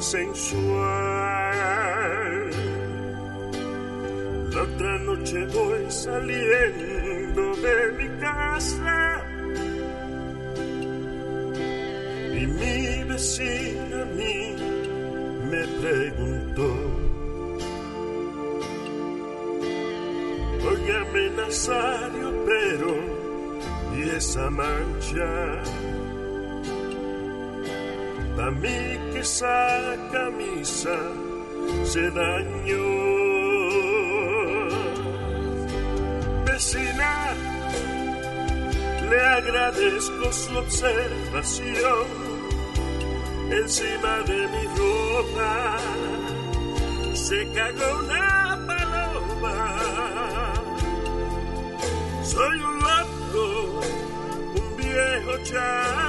[0.00, 0.78] sensual.
[4.52, 9.24] La otra noche voy saliendo de mi casa
[12.32, 14.56] y mi vecina a mí
[15.50, 16.68] me preguntó.
[20.70, 22.94] Óigame Nazario, pero
[23.96, 25.62] ¿y esa mancha?
[28.50, 28.97] Mí
[29.28, 30.96] esa camisa
[31.84, 32.88] se dañó.
[36.46, 37.14] Vecina,
[39.10, 42.06] le agradezco su observación
[43.50, 45.76] encima de mi ropa.
[47.14, 49.56] Se cagó una paloma.
[52.32, 53.44] Soy un loco,
[54.60, 56.07] un viejo charlatán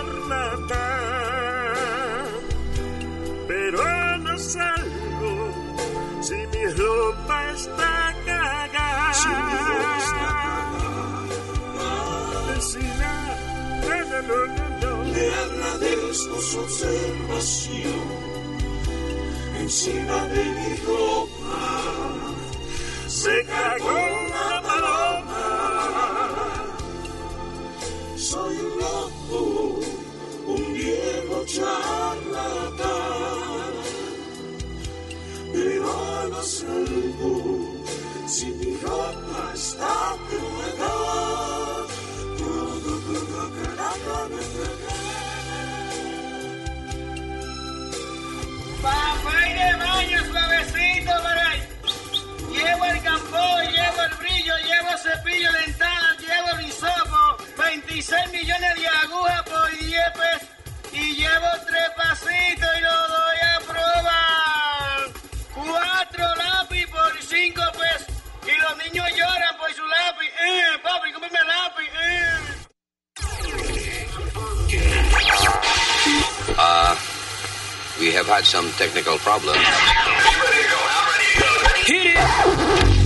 [16.19, 18.03] su observación
[19.57, 22.33] encima de mi ropa.
[23.07, 23.95] Se cagó
[24.27, 25.45] una paloma.
[28.17, 29.79] Soy un loco,
[30.47, 32.89] un viejo charlatán.
[35.53, 37.33] Pero no salgo
[38.27, 40.48] si mi ropa está Papá
[55.09, 60.49] cepillo dental, llevo el hisopo, 26 millones de agujas por 10 pesos.
[60.91, 64.99] Y llevo tres pasitos y lo doy a probar.
[65.53, 68.15] Cuatro lápiz por 5 pesos.
[68.45, 70.27] Y los niños lloran por su lápiz.
[70.27, 71.89] Eh, papi, cómeme lápiz.
[72.01, 72.39] Eh.
[76.57, 76.95] Uh,
[77.99, 79.65] we have had some technical problems.
[81.85, 82.98] Hit it!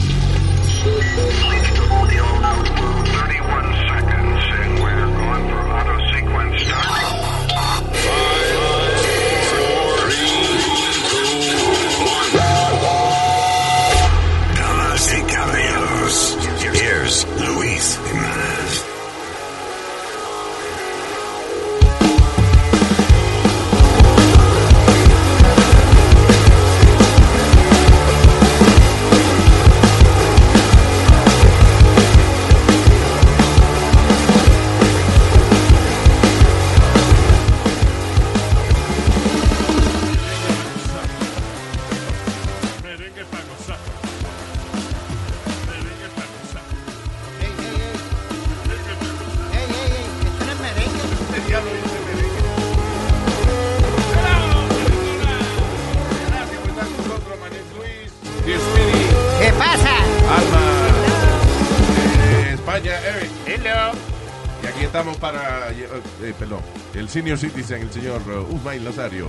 [67.14, 69.28] Senior citizen, el señor uh, Usmail Nazario.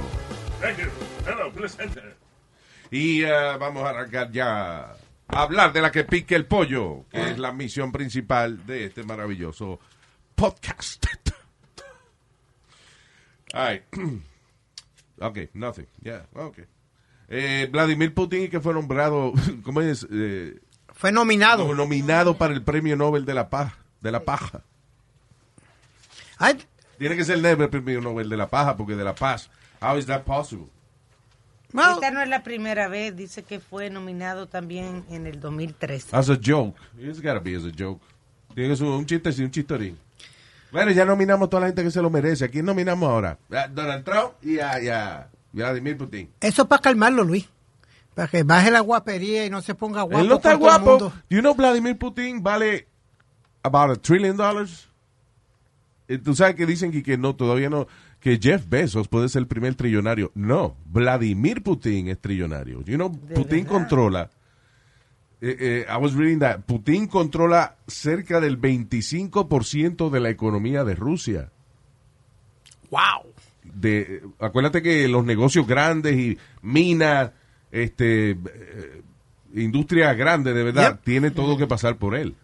[0.58, 0.88] Thank you.
[1.26, 2.00] Hello, presente.
[2.90, 4.96] Y eh, vamos a arrancar ya
[5.28, 9.02] a hablar de la que pique el pollo, que es la misión principal de este
[9.02, 9.80] maravilloso
[10.34, 11.04] podcast.
[13.54, 13.82] All right.
[15.20, 15.86] Okay, nothing.
[16.02, 16.64] Yeah, okay.
[17.28, 19.32] Eh, Vladimir Putin, que fue nombrado,
[19.62, 20.04] ¿cómo es?
[20.10, 20.58] Eh,
[20.92, 21.72] Fue nominado.
[21.72, 24.64] nominado para el premio Nobel de la Paz, de la paja.
[26.36, 26.58] Ay,
[26.98, 29.50] Tiene que ser el premio Nobel de la paja, porque de la paz.
[29.80, 30.66] How is that possible?
[31.72, 36.16] well, Esta no es la primera vez, dice que fue nominado también en el 2013.
[36.16, 36.78] As a joke.
[36.98, 38.00] It's gotta be as a joke.
[38.54, 39.98] Tiene que ser un chiste, sí, un chistorín.
[40.70, 42.44] Bueno, ya nominamos a toda la gente que se lo merece.
[42.44, 43.38] ¿A quién nominamos ahora?
[43.50, 46.30] A Donald Trump y a, y a Vladimir Putin.
[46.40, 47.48] eso es para calmarlo, Luis.
[48.14, 50.20] Para que baje la guapería y no se ponga guapo.
[50.20, 51.12] Él no está guapo.
[51.28, 52.86] you know Vladimir Putin vale
[53.64, 54.88] about a trillion dollars?
[56.14, 57.86] Eh, tú sabes que dicen que, que no, todavía no,
[58.20, 60.30] que Jeff Bezos puede ser el primer trillonario.
[60.34, 62.82] No, Vladimir Putin es trillonario.
[62.84, 64.30] You know, Putin controla.
[65.40, 66.60] eh, eh, I was reading that.
[66.66, 71.50] Putin controla cerca del 25% de la economía de Rusia.
[72.90, 73.32] Wow.
[73.62, 77.32] De, acuérdate que los negocios grandes y minas,
[77.72, 79.02] este, eh,
[79.54, 81.02] industria grande de verdad, Yep.
[81.04, 82.34] tiene todo que pasar por él.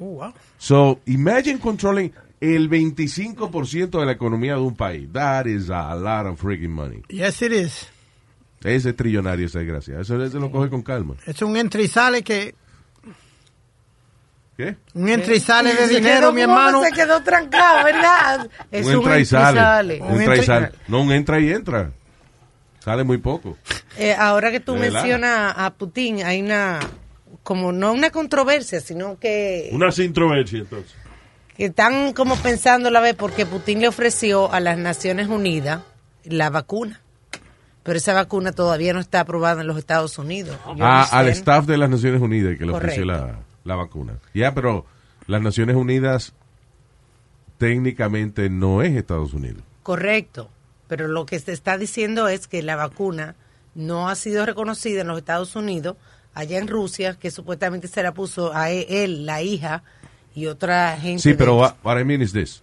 [0.00, 0.32] Oh, wow.
[0.58, 5.08] So, imagine controlling el 25% de la economía de un país.
[5.12, 7.02] That is a lot of freaking money.
[7.08, 7.86] Yes, it is.
[8.64, 10.00] Ese es trillonario, esa desgracia.
[10.00, 11.14] Eso se lo coge con calma.
[11.24, 12.56] Es un entra y sale que.
[14.56, 14.76] ¿Qué?
[14.94, 16.82] Un entra y sale de dinero, mi hermano.
[16.82, 18.50] Se quedó trancado, ¿verdad?
[18.72, 20.00] Es un entra y sale.
[20.02, 20.72] Un entra y sale.
[20.88, 21.92] No, un entra y entra.
[22.80, 23.56] Sale muy poco.
[23.96, 26.80] Eh, ahora que tú mencionas a Putin, hay una,
[27.44, 31.01] como no una controversia, sino que, Una introversia, entonces.
[31.56, 35.82] Que están como pensando la vez porque Putin le ofreció a las Naciones Unidas
[36.24, 37.00] la vacuna.
[37.82, 40.56] Pero esa vacuna todavía no está aprobada en los Estados Unidos.
[40.80, 44.18] Ah, al staff de las Naciones Unidas que le ofreció la, la vacuna.
[44.34, 44.86] Ya, pero
[45.26, 46.32] las Naciones Unidas
[47.58, 49.62] técnicamente no es Estados Unidos.
[49.82, 50.48] Correcto,
[50.86, 53.34] pero lo que se está diciendo es que la vacuna
[53.74, 55.96] no ha sido reconocida en los Estados Unidos,
[56.34, 59.82] allá en Rusia, que supuestamente se la puso a él, la hija
[60.34, 61.22] y otra gente.
[61.22, 62.62] Sí, pero what, what I mean is this.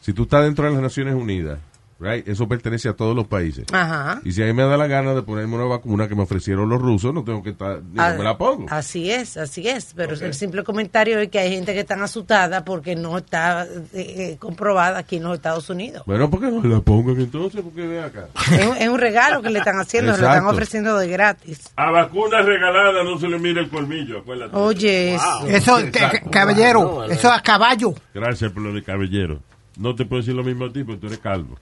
[0.00, 1.58] Si tú estás dentro de las Naciones Unidas,
[2.04, 3.64] right, eso pertenece a todos los países.
[3.72, 4.20] Ajá.
[4.24, 6.68] Y si a mí me da la gana de ponerme una vacuna que me ofrecieron
[6.68, 8.66] los rusos, no tengo que estar, ni Ah, me la pongo.
[8.70, 9.92] Así es, así es.
[9.96, 13.88] Pero el simple comentario es que hay gente que está asustada porque no está eh,
[13.94, 16.02] eh, comprobada aquí en los Estados Unidos.
[16.06, 17.62] Bueno, ¿por qué no la pongan entonces?
[17.62, 18.28] Porque ve acá.
[18.52, 21.70] es, un, es un regalo que le están haciendo, se lo están ofreciendo de gratis.
[21.76, 24.56] A vacuna regalada no se le mira el colmillo, acuérdate.
[24.56, 25.46] Oye, eso.
[25.46, 26.18] Eso, Exacto.
[26.24, 27.94] ca- caballero, eso a caballo.
[28.12, 29.40] Gracias por lo de caballero.
[29.78, 31.56] No te puedo decir lo mismo a ti porque tú eres calvo.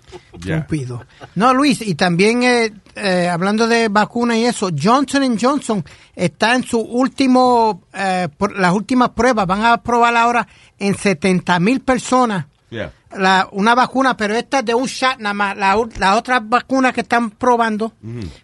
[0.34, 1.04] Estúpido.
[1.34, 5.84] No, Luis, y también eh, eh, hablando de vacuna y eso, Johnson Johnson
[6.14, 10.46] está en su último, eh, por- las últimas pruebas, van a probar ahora
[10.78, 12.92] en 70 mil personas Yeah.
[13.16, 15.56] la, una vacuna, pero esta es de un shot nada más.
[15.56, 17.92] La, las otras vacunas que están probando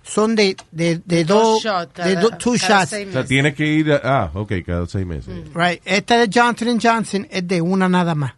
[0.05, 3.09] son de, de, de dos, shots, de do- two cada shots.
[3.09, 5.35] O sea, tienes que ir, a- ah, ok, cada seis meses.
[5.53, 5.83] Right.
[5.85, 8.35] Esta de Johnson Johnson es de una nada más.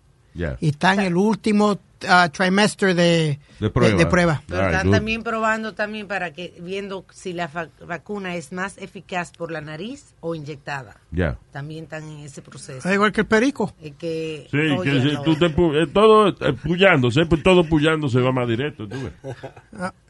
[0.59, 3.97] Y está en el último uh, trimestre de, De prueba.
[3.99, 4.43] de prueba.
[4.47, 4.95] Pero right, están good.
[4.97, 7.51] también probando también para que viendo si la
[7.87, 10.97] vacuna es más eficaz por la nariz o inyectada.
[11.11, 11.39] Ya.
[11.53, 12.89] También están en ese proceso.
[12.89, 13.75] Es igual que el perico.
[13.81, 17.43] Es que, Sí, oye, que si no, tú te pu- eh, todo eh, pullándose, pues
[17.43, 19.37] todo pullándose va más directo, tú ves.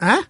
[0.01, 0.21] ¿Ah?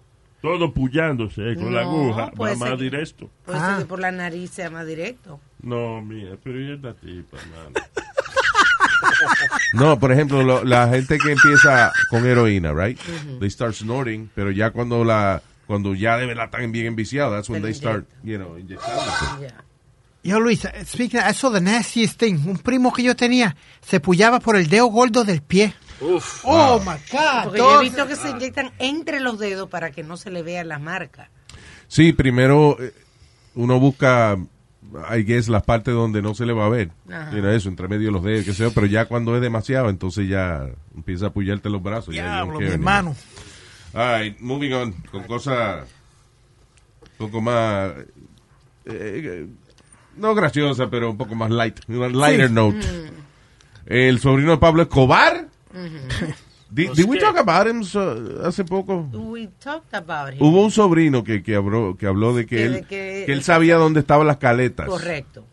[0.41, 3.29] Todo pullándose eh, con la aguja va más que- directo.
[3.45, 3.69] puede Ah.
[3.71, 5.39] ser que por la nariz sea más directo.
[5.63, 7.71] No, mía, pero ¿y esta tipa, mano?
[9.73, 12.99] No, por ejemplo, lo- la gente que empieza con heroína, right?
[13.39, 17.49] They start snorting, pero ya cuando la cuando ya de verdad están bien enviciados, that's
[17.49, 19.25] when Se they start, you know, inyectándose.
[19.41, 19.63] Ya.
[20.23, 22.35] Yo, Luis, speaking of eso, the nastiest thing.
[22.47, 25.73] Un primo que yo tenía se pullaba por el dedo gordo del pie.
[26.01, 26.41] Uf.
[26.43, 27.43] Oh, my God.
[27.45, 30.41] Porque yo he visto que se inyectan entre los dedos para que no se le
[30.43, 31.29] vean las marcas.
[31.87, 32.91] Sí, primero eh,
[33.53, 34.35] uno busca,
[35.09, 36.91] I guess, las partes donde no se le va a ver.
[37.05, 39.89] Know, eso, entre medio de los dedos, qué sé yo, pero ya cuando es demasiado,
[39.89, 42.13] entonces ya empieza a apoyarte los brazos.
[42.13, 43.15] ya Diablo, mi care hermano.
[43.93, 45.87] All right, moving on, con cosas
[47.01, 48.05] un poco más, eh,
[48.85, 49.47] eh,
[50.17, 52.79] no graciosa, pero un poco más light, una lighter note.
[53.85, 55.47] El sobrino de Pablo Escobar.
[56.75, 59.07] Did, did we talk about him so- hace poco?
[59.13, 60.41] We talked about it.
[60.41, 63.31] Hubo un sobrino que, que, habló, que habló de que, Que él, de que- que
[63.31, 64.85] él sabía dónde estaban las caletas.
[64.87, 65.45] Correcto.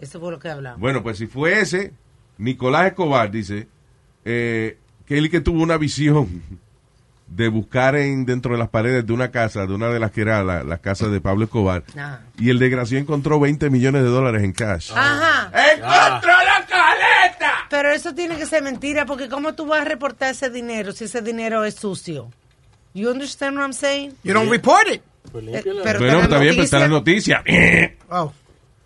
[0.00, 0.80] Eso fue lo que hablamos.
[0.80, 1.92] Bueno, pues si fue ese,
[2.38, 3.68] Nicolás Escobar dice
[4.24, 6.42] eh, que él que tuvo una visión
[7.28, 10.22] de buscar en dentro de las paredes de una casa, de una de las que
[10.22, 12.22] era la, la casa de Pablo Escobar, Ajá.
[12.38, 14.90] y el desgraciado encontró 20 millones de dólares en cash.
[14.94, 15.50] Ajá.
[15.74, 16.37] ¡Encontró la caleta!
[17.70, 21.04] Pero eso tiene que ser mentira, porque ¿cómo tú vas a reportar ese dinero si
[21.04, 22.30] ese dinero es sucio?
[22.94, 24.14] You understand what I'm saying?
[24.24, 25.02] You don't report it.
[25.30, 27.44] Pues Eh, pero Bueno, está bien, pero está la noticia.
[28.08, 28.32] Oh.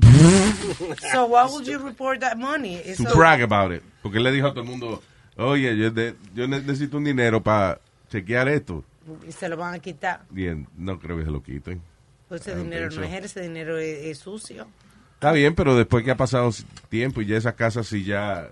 [1.13, 2.77] So why would you report that money?
[2.83, 3.83] to Eso- brag about it.
[4.03, 5.03] Porque él le dijo a todo el mundo,
[5.37, 7.79] oye, yo, de- yo necesito un dinero para
[8.11, 8.85] chequear esto.
[9.29, 10.23] y se lo van a quitar.
[10.31, 11.81] Bien, no creo que se lo quiten.
[12.29, 13.03] Pues ese dinero no so.
[13.03, 14.67] es él, ese dinero es, es sucio.
[15.15, 16.51] Está bien, pero después que ha pasado
[16.89, 18.49] tiempo y ya esas casas, si ya,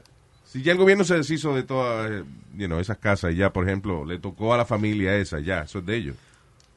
[0.50, 2.24] si ya el gobierno se deshizo de todas,
[2.56, 5.60] you know, esas casas y ya, por ejemplo, le tocó a la familia esa, ya,
[5.60, 6.16] eso es de ellos.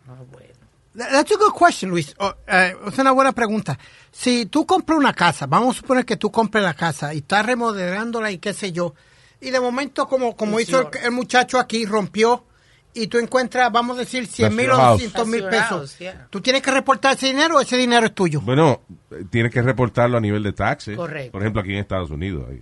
[0.08, 0.50] Ah, bueno.
[0.96, 2.14] That- That's a good question, Luis.
[2.20, 3.80] Oh, eh, es una buena pregunta.
[4.12, 7.44] Si tú compras una casa, vamos a suponer que tú compres la casa y estás
[7.48, 8.94] remodelándola y qué sé yo,
[9.42, 12.46] y de momento, como, como hizo el, muchacho aquí, rompió
[12.94, 15.02] y tú encuentras, vamos a decir, 100 That's mil o house.
[15.02, 15.98] 200 mil pesos.
[15.98, 16.28] yeah.
[16.30, 18.40] ¿Tú tienes que reportar ese dinero o ese dinero es tuyo?
[18.42, 20.96] Bueno, eh, tienes que reportarlo a nivel de taxes.
[20.96, 21.32] Correcto.
[21.32, 22.46] Por ejemplo, aquí en Estados Unidos.
[22.52, 22.62] ahí.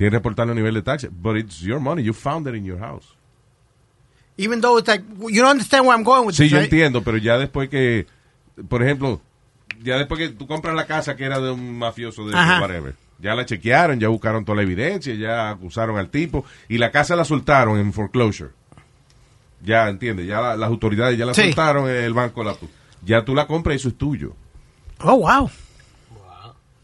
[0.00, 1.10] Tienes que reportarlo a nivel de taxes.
[1.12, 2.02] But it's your money.
[2.02, 3.04] You found it in your house.
[4.38, 6.64] Even though it's like, you don't understand where I'm going with Sí, this, yo right?
[6.72, 8.06] entiendo, pero ya después que,
[8.70, 9.20] por ejemplo,
[9.82, 12.62] ya después que tú compras la casa que era de un mafioso de Ajá.
[12.62, 16.90] whatever, ya la chequearon, ya buscaron toda la evidencia, ya acusaron al tipo y la
[16.90, 18.52] casa la soltaron en foreclosure.
[19.62, 21.42] Ya, entiendes, ya la- las autoridades ya la Sí.
[21.42, 22.56] soltaron, el banco la
[23.04, 24.32] ya tú la compras y eso es tuyo.
[25.02, 25.50] Oh, wow.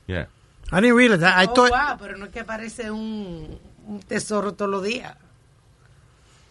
[0.07, 0.29] Yeah.
[0.73, 1.37] I didn't realize that.
[1.37, 5.15] I Oh, thought, wow, pero no es que aparece un, un tesoro todos los días.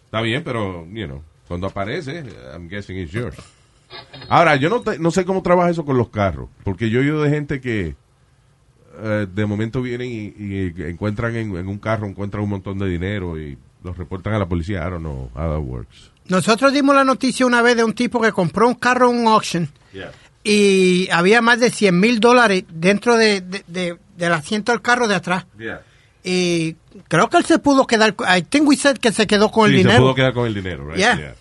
[0.06, 3.36] Está bien, pero, you know, cuando aparece, I'm guessing it's yours.
[4.28, 7.02] Ahora, yo no, te- no sé cómo trabaja eso con los carros, porque yo he
[7.02, 7.94] oído de gente que
[8.98, 12.88] eh, de momento vienen y, y encuentran en, en un carro, encuentran un montón de
[12.88, 14.78] dinero y los reportan a la policía.
[14.86, 16.10] I don't know how that works.
[16.28, 19.26] nosotros dimos la noticia una vez de un tipo que compró un carro en un
[19.28, 19.68] auction
[20.42, 25.06] y había más de 100 mil dólares dentro de, de- de- del asiento del carro
[25.08, 25.46] de atrás.
[25.58, 25.82] Yeah.
[26.24, 26.74] Y
[27.08, 29.76] creo que él se pudo quedar, I think we said que se quedó con Sí,
[29.76, 30.02] el se dinero.
[30.04, 30.96] pudo quedar con el dinero, right?
[30.98, 31.34] Yeah.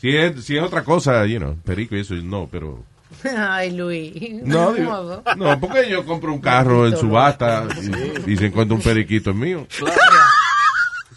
[0.00, 2.82] Si, es, si es otra cosa, you know, perico y eso, no, pero...
[3.38, 4.42] Ay, Luis.
[4.42, 7.68] No, digo- no, porque yo compro un carro en subasta
[8.26, 9.66] y, y se encuentra un periquito en mío.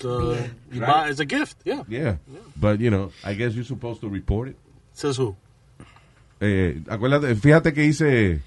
[0.02, 0.36] So
[0.72, 1.58] you buy it's a gift.
[1.64, 1.84] Yeah.
[1.88, 2.18] Yeah,
[2.56, 4.58] but you know, I guess you're supposed to report it.
[4.94, 5.36] Says who?
[6.42, 8.42] Eh, acuérdate, fíjate que hice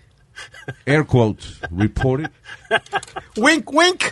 [0.87, 2.30] air quotes, report it.
[3.37, 4.02] Wink, wink.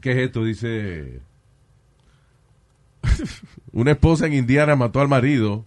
[0.00, 0.44] ¿Qué es esto?
[0.44, 1.20] Dice,
[3.72, 5.64] una esposa en Indiana mató al marido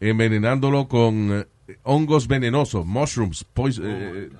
[0.00, 4.30] envenenándolo con eh, hongos venenosos, mushrooms, pois- eh,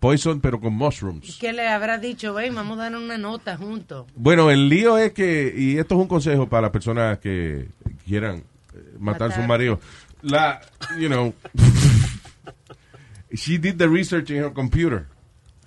[0.00, 1.38] poison, pero con mushrooms.
[1.40, 2.34] ¿Qué le habrá dicho?
[2.34, 4.06] Ven, vamos a dar una nota juntos.
[4.14, 7.68] Bueno, el lío es que, y esto es un consejo para las personas que
[8.04, 8.44] quieran
[8.74, 9.48] eh, matar a su Matar.
[9.48, 9.80] marido.
[10.22, 10.60] La,
[10.98, 11.34] you know,
[13.34, 15.06] she did the research in her computer.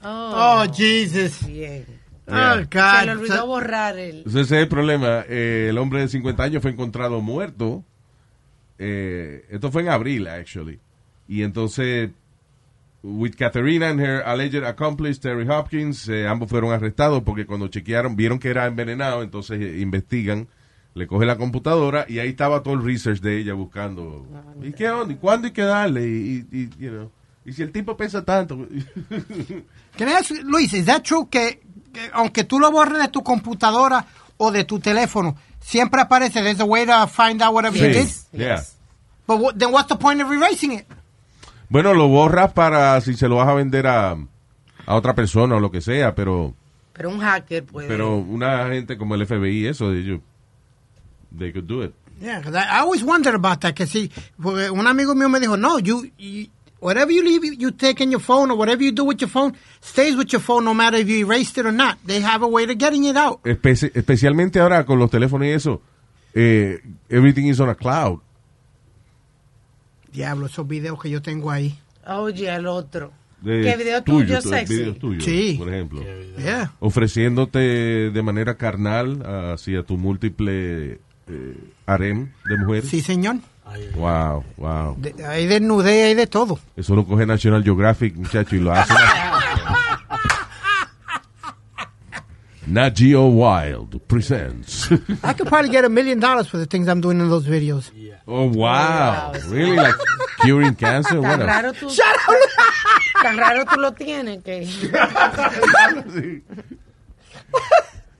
[0.03, 1.45] Oh, Oh, Jesus.
[1.45, 1.85] bien.
[2.27, 3.09] Oh, Se le God.
[3.09, 4.17] olvidó borrar el...
[4.17, 5.23] Entonces ese es el problema.
[5.29, 7.83] Eh, el hombre de 50 años fue encontrado muerto.
[8.79, 10.79] Eh, esto fue en abril, actually.
[11.27, 12.09] Y entonces,
[13.01, 18.15] with Catherine and her alleged accomplice, Terry Hopkins, eh, ambos fueron arrestados porque cuando chequearon,
[18.15, 20.47] vieron que era envenenado, entonces eh, investigan,
[20.97, 24.25] le coge la computadora y ahí estaba todo el research de ella buscando.
[24.61, 25.13] ¿Y qué onda?
[25.13, 26.07] ¿Y cuándo hay que darle?
[26.07, 27.11] Y, y, y, you know,
[27.45, 28.57] y si el tipo pesa tanto.
[29.97, 31.61] Can I ask Luis, is that true que,
[31.93, 34.05] que aunque tú lo borres de tu computadora
[34.37, 38.07] o de tu teléfono, siempre aparece, there's a way to find out whatever you did?
[38.07, 38.27] Yes.
[38.33, 38.61] Yeah.
[39.27, 40.85] But what, then what's the point of erasing it?
[41.69, 44.11] Bueno, lo borras para si se lo vas a vender a,
[44.85, 46.53] a otra persona o lo que sea, pero
[46.93, 47.87] Pero un hacker puede...
[47.87, 50.19] pero una gente como el FBI, eso, ellos,
[51.31, 51.93] they could do it.
[52.19, 54.09] Yeah, 'cause I, I always wondered about that, que si,
[54.43, 56.47] un amigo mío me dijo, no, you, you,
[56.79, 59.53] whatever you leave, you take in your phone or whatever you do with your phone,
[59.81, 61.97] stays with your phone no matter if you erased it or not.
[62.05, 63.43] They have a way of getting it out.
[63.43, 65.81] Espe- especialmente ahora con los teléfonos y eso,
[66.33, 66.79] eh,
[67.09, 68.19] everything is on a cloud.
[70.11, 71.77] Diablo, esos videos que yo tengo ahí.
[72.07, 73.11] Oye, el otro.
[73.41, 74.75] De ¿Qué video tuyo, tu- sexy?
[74.77, 75.55] videos tuyos, Sí.
[75.59, 76.01] por ejemplo.
[76.39, 76.71] Yeah.
[76.79, 77.59] Ofreciéndote
[78.09, 79.21] de manera carnal
[79.53, 81.55] hacia tu múltiple eh,
[81.85, 82.89] harem de mujeres.
[82.89, 83.37] Sí, señor.
[83.95, 84.95] Wow, wow.
[84.97, 86.57] De- hay desnudez, hay de todo.
[86.75, 88.93] Eso lo coge National Geographic, muchacho, y lo hace.
[92.67, 94.91] Nat Geo Wild presents.
[95.23, 97.91] I could probably get a million dollars for the things I'm doing in those videos.
[98.27, 99.31] oh, wow.
[99.47, 99.77] Really?
[99.77, 99.95] Like
[100.41, 101.21] curing cancer?
[101.21, 101.89] What Tan raro tú...
[103.21, 104.67] Tan raro tú lo tienes que...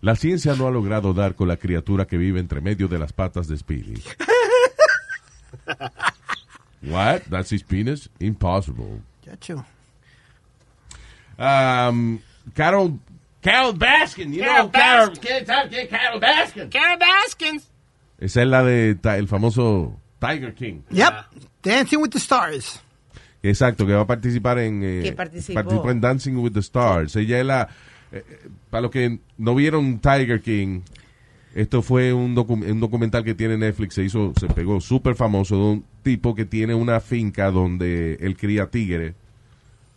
[0.02, 3.14] La ciencia no ha logrado dar con la criatura que vive entre medio de las
[3.14, 4.02] patas de Speedy.
[6.84, 7.24] What?
[7.30, 8.10] That's his penis?
[8.20, 9.02] Impossible.
[9.26, 9.66] Chacho.
[11.40, 12.20] Um,
[12.54, 13.00] Carol,
[13.42, 16.70] Carol Baskin, you know, Carol, Carol Baskin.
[16.70, 17.68] Carol Baskins.
[18.20, 20.82] Esa es la de el famoso Tiger King.
[20.90, 21.14] Yep.
[21.62, 22.82] Dancing with the Stars.
[23.44, 27.16] Exacto, que va a participar en eh, participó en Dancing with the Stars.
[27.16, 27.70] Ella es la
[28.12, 30.82] eh, eh, para los que no vieron Tiger King,
[31.56, 35.64] esto fue un, un documental que tiene Netflix, se hizo, se pegó súper famoso de
[35.64, 39.16] un tipo que tiene una finca donde él cría tigres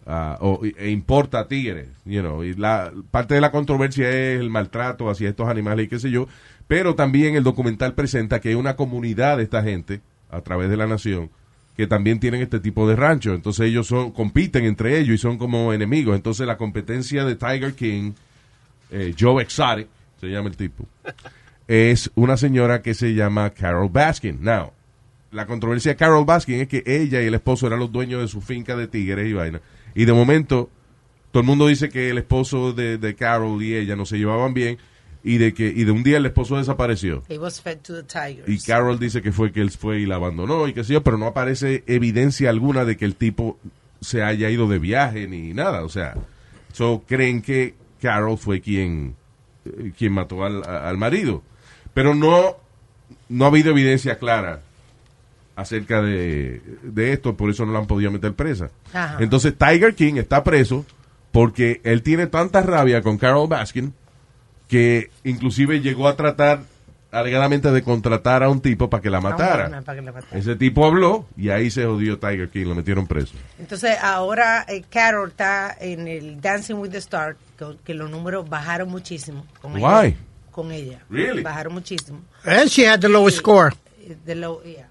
[0.06, 5.10] ah, o, e importa tigres, you know, la parte de la controversia es el maltrato
[5.10, 6.28] hacia estos animales y qué sé yo,
[6.66, 10.00] pero también el documental presenta que hay una comunidad de esta gente
[10.30, 11.30] a través de la nación
[11.76, 13.34] que también tienen este tipo de rancho.
[13.34, 16.16] Entonces ellos son, compiten entre ellos y son como enemigos.
[16.16, 18.12] Entonces la competencia de Tiger King,
[18.90, 19.88] eh, Joe Exotic,
[20.20, 20.84] se llama el tipo,
[21.66, 24.38] es una señora que se llama Carol Baskin.
[24.42, 24.72] Now,
[25.30, 28.28] la controversia de Carol Baskin es que ella y el esposo eran los dueños de
[28.28, 29.60] su finca de tigres y vaina.
[29.94, 30.68] Y de momento,
[31.30, 34.52] todo el mundo dice que el esposo de, de Carol y ella no se llevaban
[34.52, 34.78] bien
[35.22, 37.22] y de que y de un día el esposo desapareció.
[37.28, 38.48] He was fed to the tigers.
[38.48, 41.02] Y Carol dice que fue que él fue y la abandonó y que sé yo,
[41.02, 43.58] pero no aparece evidencia alguna de que el tipo
[44.00, 45.84] se haya ido de viaje ni nada.
[45.84, 46.14] O sea,
[46.72, 49.14] so, creen que Carol fue quien,
[49.64, 51.42] eh, quien mató al, al marido.
[51.92, 52.56] Pero no,
[53.28, 54.62] no ha habido evidencia clara
[55.56, 58.70] acerca de, de esto, por eso no la han podido meter presa.
[58.92, 59.18] Ajá.
[59.20, 60.86] Entonces Tiger King está preso
[61.32, 63.92] porque él tiene tanta rabia con Carol Baskin
[64.70, 66.60] que inclusive llegó a tratar
[67.10, 69.66] alegadamente de contratar a un tipo para que la matara.
[69.66, 70.38] Una para que la matara.
[70.38, 73.34] Ese tipo habló y ahí se jodió Tiger King, lo metieron preso.
[73.58, 78.48] Entonces ahora eh, Carol está en el Dancing with the Stars, que, que los números
[78.48, 79.44] bajaron muchísimo.
[79.60, 79.80] Con Why?
[80.06, 80.16] Ella,
[80.52, 81.00] con ella.
[81.10, 81.42] Really?
[81.42, 82.20] Bajaron muchísimo.
[82.44, 83.72] And she had the lowest score.
[84.02, 84.86] Eh, De low, yeah.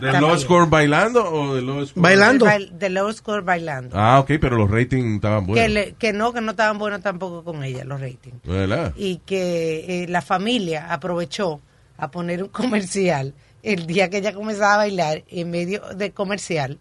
[0.00, 2.02] ¿De low score bailando o de low score?
[2.02, 2.46] Bailando.
[2.72, 3.96] De, low score bailando.
[3.98, 5.70] Ah, ok, pero los ratings estaban Que, buenos.
[5.70, 8.42] le- que no, que no estaban buenos tampoco con ella, los ratings.
[8.44, 8.92] ¿Verdad?
[8.96, 11.60] Y que eh, la familia aprovechó
[11.98, 16.78] a poner un comercial el día que ella comenzaba a bailar, en medio de comercial,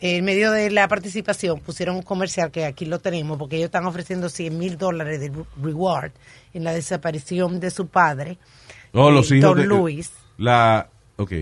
[0.00, 3.86] en medio de la participación, pusieron un comercial que aquí lo tenemos, porque ellos están
[3.86, 5.32] ofreciendo 100 mil dólares de
[5.62, 6.10] reward
[6.52, 8.36] en la desaparición de su padre,
[8.94, 9.64] Oh, los eh, hijos Don de...
[9.66, 10.12] Luis.
[10.36, 10.86] La...
[11.16, 11.32] Ok.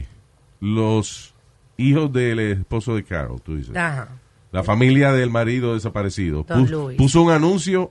[0.61, 1.35] Los
[1.77, 3.75] hijos del esposo de Carol, tú dices.
[3.77, 4.09] Ajá.
[4.53, 6.45] La familia del marido desaparecido.
[6.47, 6.99] Don Pus- Luis.
[6.99, 7.91] puso un anuncio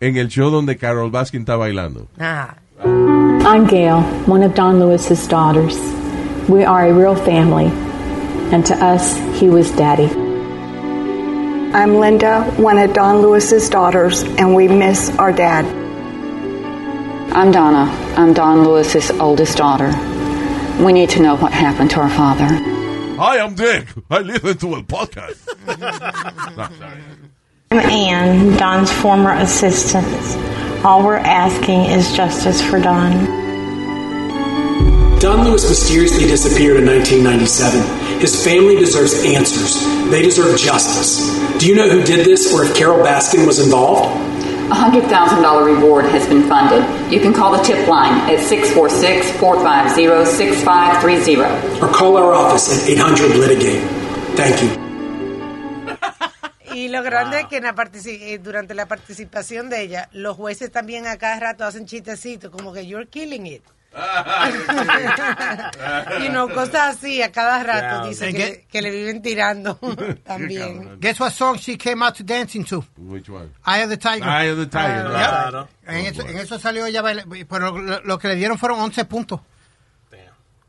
[0.00, 2.08] en el show donde Carol Baskin está bailando.
[2.18, 2.56] Ajá.
[2.84, 5.76] I'm Gail, one of Don Lewis's daughters.
[6.48, 7.70] We are a real family,
[8.52, 10.08] and to us, he was daddy.
[11.74, 15.64] I'm Linda, one of Don Lewis's daughters, and we miss our dad.
[17.34, 17.88] I'm Donna.
[18.16, 19.90] I'm Don Lewis's oldest daughter.
[20.82, 22.48] We need to know what happened to our father.
[23.16, 23.86] Hi, I'm Dick.
[24.10, 25.46] I listen to a podcast.
[26.56, 26.68] No.
[27.70, 30.04] I'm Ann, Don's former assistant.
[30.84, 33.12] All we're asking is justice for Don.
[35.20, 38.20] Don Lewis mysteriously disappeared in 1997.
[38.20, 39.84] His family deserves answers.
[40.10, 41.38] They deserve justice.
[41.58, 44.31] Do you know who did this or if Carol Baskin was involved?
[44.72, 46.82] A $100,000 reward has been funded.
[47.12, 51.84] You can call the tip line at 646 450 6530.
[51.84, 53.82] Or call our office at 800 Litigate.
[54.34, 54.70] Thank you.
[56.74, 57.74] Y lo grande es que en la
[58.06, 62.72] eh, durante la participación de ella, los jueces también a cada rato hacen chistecitos, como
[62.72, 63.62] que you're killing it.
[66.24, 68.08] Y no cosas así a cada rato, Yeah.
[68.08, 69.74] dice que, get- que le viven tirando
[70.24, 70.98] también.
[71.00, 72.84] Guess what song she came out to dancing to?
[72.98, 73.50] Which one?
[73.64, 74.24] Eye of the Tiger.
[74.28, 75.18] Eye of the Tiger, Ah, right.
[75.18, 75.50] yeah.
[75.50, 75.68] Claro.
[75.86, 79.04] En, eso, en eso salió ella baila- pero lo, lo que le dieron fueron 11
[79.04, 79.40] puntos.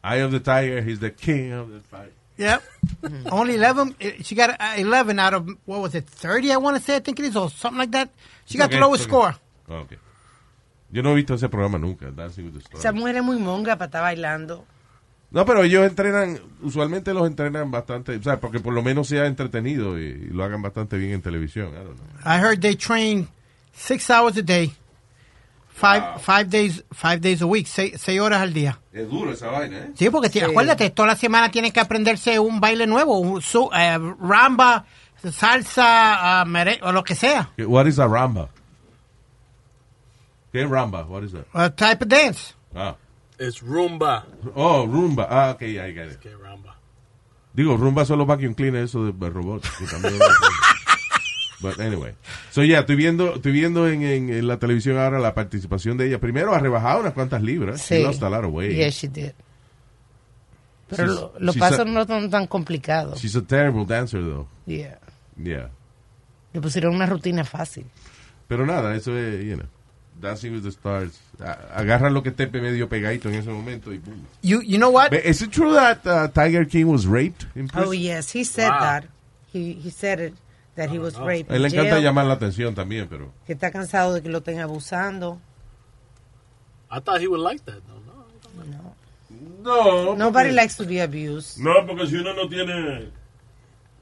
[0.06, 2.12] Eye of the Tiger, he's the king of the fight.
[2.38, 2.62] Yep.
[3.32, 3.96] Only 11.
[4.02, 6.98] eh, She got uh, 11 out of, what was it, 30, I want to say,
[6.98, 8.10] I think it is, or something like that.
[8.46, 9.10] She got Okay, the lowest okay.
[9.10, 9.36] score.
[9.70, 9.94] Ah, ok.
[10.94, 12.80] Yo no he visto ese programa nunca, Dancing with the Stars.
[12.80, 14.64] Esa mujer es muy monga para estar bailando.
[15.32, 19.26] No, pero ellos entrenan, usualmente los entrenan bastante, o sea, porque por lo menos sea
[19.26, 21.70] entretenido y, y lo hagan bastante bien en televisión.
[21.70, 22.08] I don't know.
[22.24, 23.28] I heard they train
[23.74, 24.72] six hours a day,
[25.70, 28.80] five, five days five days a week, seis, seis horas al día.
[28.92, 29.92] Es duro esa vaina, ¿eh?
[29.96, 33.72] Sí, porque ti- acuérdate, toda la semana tienen que aprenderse un baile nuevo, un su-
[33.76, 34.86] eh, ramba,
[35.32, 37.50] salsa, ah, mere- o lo que sea.
[37.58, 38.50] What is a ramba?
[40.54, 41.04] ¿Qué es ramba?
[41.06, 41.46] What is that?
[41.54, 42.54] A type of dance.
[42.74, 42.96] Ah.
[43.40, 44.26] It's rumba.
[44.56, 45.28] Oh, rumba.
[45.30, 46.18] Ah, ok, I get it.
[46.20, 46.78] Okay, rumba.
[47.54, 49.64] Digo, rumba solo vacuum cleaner eso de, de robot.
[49.78, 50.20] que también-
[51.62, 52.14] But anyway.
[52.52, 56.08] So yeah, estoy viendo, estoy viendo en, en, en la televisión ahora la participación de
[56.08, 56.20] ella.
[56.20, 57.82] Primero ha rebajado unas cuantas libras.
[57.82, 57.96] Sí.
[57.96, 58.76] She lost a lot of weight.
[58.76, 59.32] Yes, she did.
[60.90, 63.20] Pero She's- lo- los pasos a- no son tan complicados.
[63.22, 64.48] She's a terrible dancer though.
[64.66, 65.00] Yeah.
[65.42, 65.70] Yeah.
[66.54, 67.86] Le pusieron una rutina fácil.
[68.48, 69.68] Pero nada, eso es, you know,
[70.22, 71.20] Dancing with the Stars.
[71.74, 74.26] Agarra lo que esté medio pegadito en ese momento y boom.
[74.42, 75.14] You, you know what?
[75.14, 77.90] Is it true that uh, Tiger King was raped in prison?
[77.90, 78.80] Oh, yes, he said Wow.
[78.80, 79.06] that.
[79.52, 80.34] He, he said it,
[80.76, 81.52] that he was raped.
[81.52, 83.32] A él le encanta jail, llamar la atención también, pero...
[83.46, 85.40] Que está cansado de que lo estén abusando.
[86.90, 88.02] I thought he would like that, though.
[89.64, 90.16] No.
[90.16, 91.58] Nobody porque- likes to be abused.
[91.60, 93.10] No, porque si uno no tiene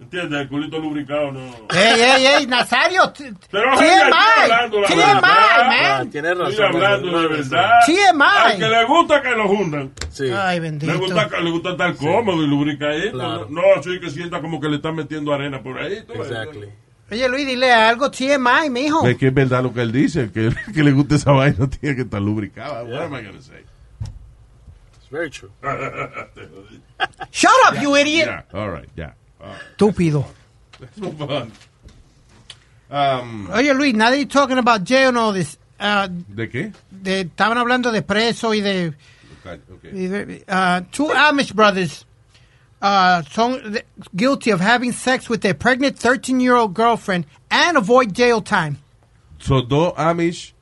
[0.02, 0.42] ¿Entiendes?
[0.42, 1.40] El culito lubricado no.
[1.70, 3.14] ¡Ey, ey, ey, Nazario!
[3.52, 5.22] Pero verdad.
[5.22, 6.10] man.
[6.10, 6.52] Tienes razón.
[6.52, 7.70] Estoy hablando de verdad.
[7.86, 8.24] TMI.
[8.24, 9.92] Al que le gusta que lo juntan.
[10.10, 10.30] Sí.
[10.36, 10.98] Ay, Le bendito.
[11.00, 13.12] gusta, le gusta estar cómodo y lubricadito.
[13.14, 13.48] Claro.
[13.50, 16.04] No, así que sienta como que le están metiendo arena por ahí.
[16.16, 16.70] Exactly.
[17.12, 19.06] Oye, Luis, dile algo TMI, mijo.
[19.08, 21.96] Es que es verdad lo que él dice, que, que le gusta esa vaina tiene
[21.96, 22.84] que estar lubricada.
[22.84, 23.64] What am I gonna say?
[24.96, 25.52] It's very true.
[27.32, 28.28] Shut up, you idiot.
[28.28, 29.12] Yeah, all right, yeah.
[29.78, 30.26] Estúpido.
[30.80, 31.52] let's move on.
[32.90, 35.58] Um, Oye, Luis, nadie talking about jail and all this.
[35.80, 36.74] Uh, ¿De qué?
[36.92, 38.94] de, estaban hablando de preso y de...
[39.44, 39.90] Okay.
[39.92, 42.06] y de- uh, two Amish brothers
[42.82, 43.80] uh, son
[44.16, 48.78] guilty of having sex with their pregnant 13-year-old girlfriend and avoid jail time
[49.40, 50.54] Son dos Amish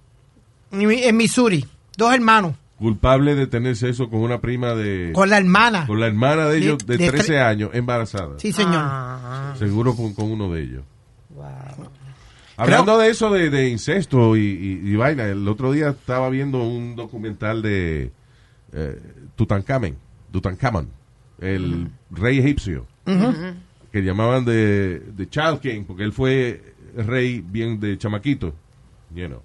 [0.71, 1.65] en Missouri.
[1.97, 2.53] Dos hermanos.
[2.79, 5.11] Culpables de tener sexo con una prima de...
[5.13, 5.85] Con la hermana.
[5.85, 8.39] con la hermana de ellos De- de, de 13 tre- años, embarazada.
[8.39, 8.73] Sí, señor.
[8.77, 10.83] Ah, Seguro con, con uno de ellos.
[11.35, 11.45] wow.
[12.57, 16.61] Hablando de eso de, de incesto y, y- y vaina, el otro día estaba viendo
[16.63, 18.11] un documental de
[18.73, 19.01] eh,
[19.35, 19.95] Tutankamen,
[20.31, 20.89] Tutankamón,
[21.39, 27.97] el rey egipcio, que llamaban de, de Child King, porque él fue rey bien de
[27.97, 28.53] chamaquito,
[29.15, 29.41] you know.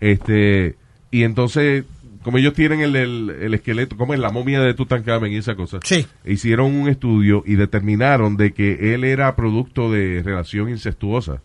[0.00, 0.76] Este,
[1.10, 1.84] y entonces,
[2.22, 5.54] como ellos tienen el, el, el esqueleto, como es la momia de Tutankamen y esa
[5.54, 6.06] cosa, Sí.
[6.24, 11.42] hicieron un estudio y determinaron de que él era producto de relación incestuosa.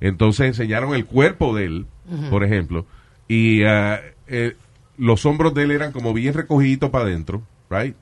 [0.00, 1.86] Entonces enseñaron el cuerpo de él,
[2.30, 2.86] por ejemplo,
[3.28, 4.56] y eh,
[4.98, 7.94] los hombros de él eran como bien recogiditos para adentro, right?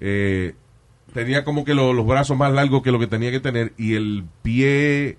[0.00, 0.54] Eh,
[1.14, 3.94] tenía como que lo- los brazos más largos que lo que tenía que tener y
[3.94, 5.16] el pie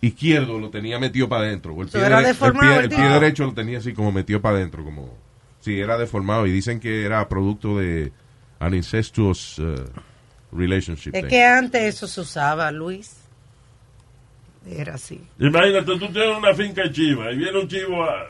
[0.00, 1.74] izquierdo lo tenía metido para adentro.
[1.74, 4.56] o El pie, dere- el pie- el pie derecho lo tenía así como metido para
[4.58, 5.14] adentro, como
[5.66, 8.12] sí, era deformado y dicen que era producto de
[8.60, 9.74] an incestuous uh,
[10.52, 11.10] relationship.
[11.12, 11.28] Es thing.
[11.28, 13.16] que antes eso se usaba, Luis.
[14.64, 15.20] Era así.
[15.38, 18.28] Imagínate, tú tienes una finca de chiva y viene un chivo a,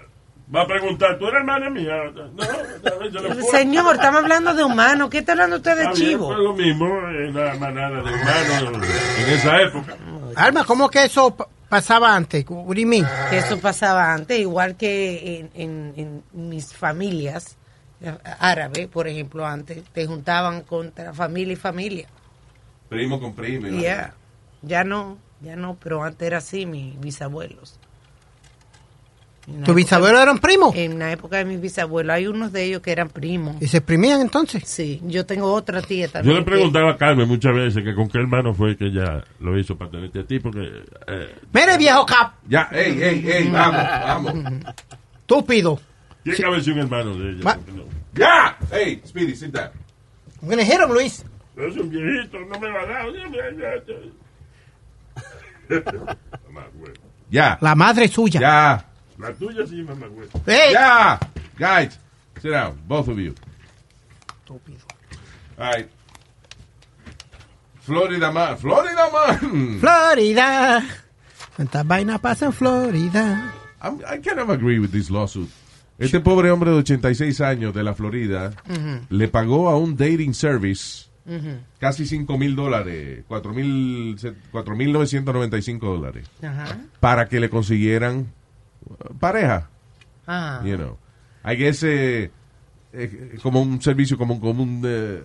[0.54, 1.94] va a preguntar, ¿tú eres hermana mía?
[2.14, 3.42] No.
[3.50, 5.10] Señor, estamos hablando de humanos.
[5.10, 6.28] ¿Qué está hablando usted de chivo?
[6.28, 8.88] pues lo mismo, es una manada de humanos
[9.20, 9.96] en esa época.
[10.36, 11.36] Alma, ¿cómo que eso
[11.68, 12.44] pasaba antes?
[12.48, 13.06] What do you mean?
[13.30, 17.56] Que eso pasaba antes, igual que en, en- en mis familias
[18.00, 22.08] eh, árabes, por ejemplo, antes, te juntaban contra familia y familia.
[22.88, 23.66] Primo con primo.
[23.80, 24.14] Ya,
[24.62, 27.78] ya no, ya no, pero antes era así, mis bisabuelos.
[29.48, 30.74] En la ¿Tu época- bisabuelo eran primos?
[30.74, 33.56] En la época de mis bisabuelos, hay unos de ellos que eran primos.
[33.60, 34.64] ¿Y se exprimían entonces?
[34.66, 36.36] Sí, yo tengo otra tía Yo también.
[36.38, 39.56] le que- preguntaba a Carmen muchas veces que con qué hermano fue que ella lo
[39.58, 42.34] hizo para tenerte a ti, porque eh, Mire, viejo cap.
[42.48, 44.34] Ya, ey, ey, ey, vamos, vamos.
[45.20, 45.80] Estúpido.
[46.24, 47.40] tiene que haber sido un hermano de ella.
[47.44, 47.84] Ma- porque no.
[48.14, 49.70] Ya, hey, Speedy, sit down.
[50.42, 51.24] I'm gonna hit him, Luis.
[51.56, 53.06] Es un viejito, no me va a dar.
[57.30, 58.40] Ya, La madre suya.
[58.40, 58.84] ya,
[59.18, 60.28] La tuya sí, mamá, güey.
[60.46, 60.72] Hey.
[60.72, 61.18] ya.
[61.58, 61.98] Guys,
[62.42, 63.34] sit down, both of you.
[64.44, 64.78] Estúpido.
[65.58, 65.88] All right.
[67.80, 69.78] Florida man, Florida man.
[69.80, 70.82] Florida.
[71.54, 73.52] ¿Cuántas vainas pasan en Florida?
[73.80, 75.48] I'm- I cannot agree with this lawsuit.
[75.98, 78.52] Este pobre hombre de 86 años de la Florida
[79.08, 81.06] le pagó a un dating service
[81.78, 84.16] casi 5 mil dólares, 4 mil
[84.52, 86.76] 4.995 dólares, Ajá.
[87.00, 88.26] para que le consiguieran uh,
[89.18, 89.68] pareja.
[90.26, 90.60] Ah.
[90.64, 90.98] You know.
[91.44, 92.30] I guess, eh,
[92.92, 95.22] eh, como un servicio, como, como un, eh,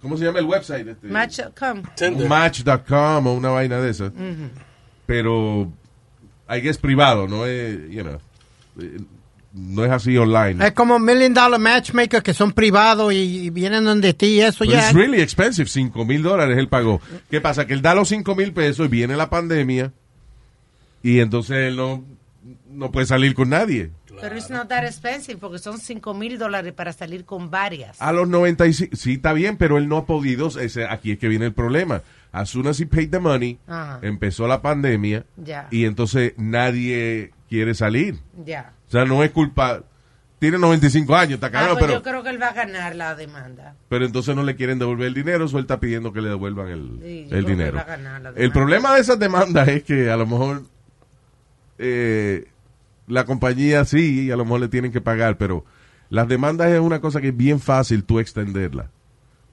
[0.00, 0.88] ¿cómo se llama el website?
[0.88, 1.08] Este?
[1.08, 1.82] Match.com.
[2.28, 4.12] Match.com o una vaina de esas.
[5.06, 5.70] Pero,
[6.48, 8.18] I guess privado, no es, you know,
[9.52, 10.64] no es así online.
[10.64, 14.64] Es como Million Dollar Matchmaker que son privados y, y vienen donde ti y eso
[14.64, 14.78] But ya.
[14.78, 17.00] it's really expensive, 5 mil dólares él pagó.
[17.28, 17.66] ¿Qué pasa?
[17.66, 19.92] Que él da los 5 mil pesos y viene la pandemia
[21.02, 22.04] y entonces él no,
[22.68, 23.90] no puede salir con nadie.
[24.20, 28.00] Pero it's not that expensive porque son 5 mil dólares para salir con varias.
[28.00, 31.28] A los 95, sí está bien, pero él no ha podido, ese- aquí es que
[31.28, 32.02] viene el problema.
[32.32, 33.98] As soon as he paid the money, Ajá.
[34.02, 35.68] empezó la pandemia Ya.
[35.70, 38.18] y entonces nadie quiere salir.
[38.44, 38.72] Ya.
[38.88, 39.82] O sea, no es culpa.
[40.38, 42.96] Tiene 95 años, está Ah, cagado, pues pero, yo creo que él va a ganar
[42.96, 43.74] la demanda.
[43.90, 46.68] pero entonces no le quieren devolver el dinero, so él está pidiendo que le devuelvan
[46.68, 47.78] el, Sí, el dinero.
[48.36, 50.62] El problema de esas demandas es que a lo mejor
[51.80, 52.46] eh,
[53.06, 55.64] la compañía sí, y a lo mejor le tienen que pagar, pero
[56.10, 58.90] las demandas es una cosa que es bien fácil tú extenderla.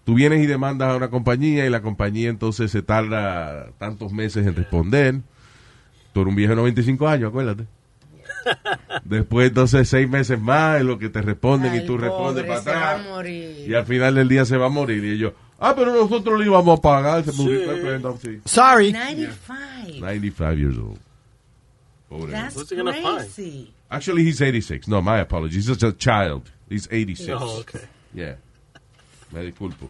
[0.04, 4.46] Tú vienes y demandas a una compañía y la compañía entonces se tarda tantos meses
[4.48, 5.16] en responder.
[6.14, 7.66] Tú eres un viejo de 95 años, acuérdate.
[9.04, 12.60] Después entonces seis meses más es lo que te responden Ay, y tú respondes para
[12.60, 13.00] atrás.
[13.02, 13.66] a morir.
[13.68, 15.04] Y al final del día se va a morir.
[15.04, 17.24] Y ellos, Ah, pero nosotros le íbamos a pagar.
[17.26, 18.40] Sí.
[18.46, 18.94] Sorry.
[18.94, 20.00] 95.
[20.00, 21.00] 95 years old.
[22.10, 22.32] Pobre.
[22.32, 23.18] That's What's he gonna find?
[23.20, 23.74] crazy.
[23.90, 24.88] Actually, he's 86.
[24.88, 25.66] No, my apologies.
[25.68, 26.50] He's just a child.
[26.70, 27.38] He's 86.
[27.40, 27.82] Oh, okay.
[28.14, 28.36] Yeah.
[29.32, 29.90] Me disculpo.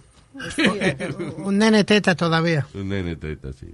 [1.46, 2.66] Un nene teta todavía.
[2.74, 3.74] Un nene teta, sí.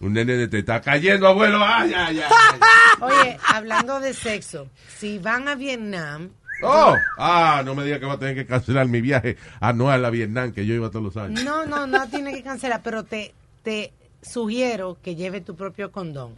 [0.00, 1.58] Un nene te está cayendo, abuelo.
[1.62, 2.60] Ay, ay, ay.
[3.02, 6.30] Oye, hablando de sexo, si van a Vietnam,
[6.62, 10.10] Oh, ah, no me diga que va a tener que cancelar mi viaje anual a
[10.10, 11.42] Vietnam, que yo iba todos los años.
[11.42, 16.34] no, no, no tiene que cancelar, pero te, te sugiero que lleve tu propio condón,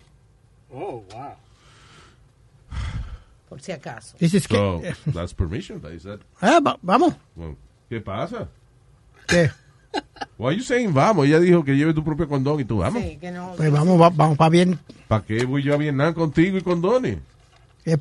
[0.73, 1.35] Oh, wow.
[3.49, 4.17] por si acaso.
[4.19, 4.81] This is So,
[5.13, 6.21] that's permission, they said.
[6.41, 7.15] Ah, va- vamos.
[7.37, 7.57] Well,
[7.91, 8.49] ¿Qué pasa?
[9.27, 9.51] ¿Qué?
[10.39, 11.27] Why are you saying vamos?
[11.27, 13.03] Ella dijo que lleve tu propio condón y tú vamos.
[13.03, 13.53] Sí, que no.
[13.57, 14.79] Pues vamos, va- vamos para bien.
[15.07, 17.19] ¿Para qué voy yo a Vietnam contigo y condones?
[17.85, 17.99] Eh,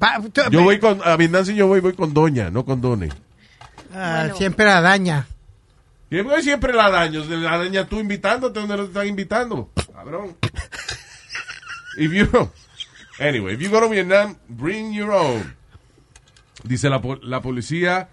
[0.52, 3.12] Yo voy con, a Vietnam si yo voy, voy con doña, no con dones.
[3.94, 5.28] ah, Siempre la daña.
[6.10, 9.70] Voy siempre la daño, la daña tú invitándote donde no te están invitando.
[9.94, 10.36] Cabrón.
[11.98, 12.50] If you,
[13.22, 15.56] anyway, if you go to Vietnam, bring your own.
[16.64, 18.10] Dice la, la policía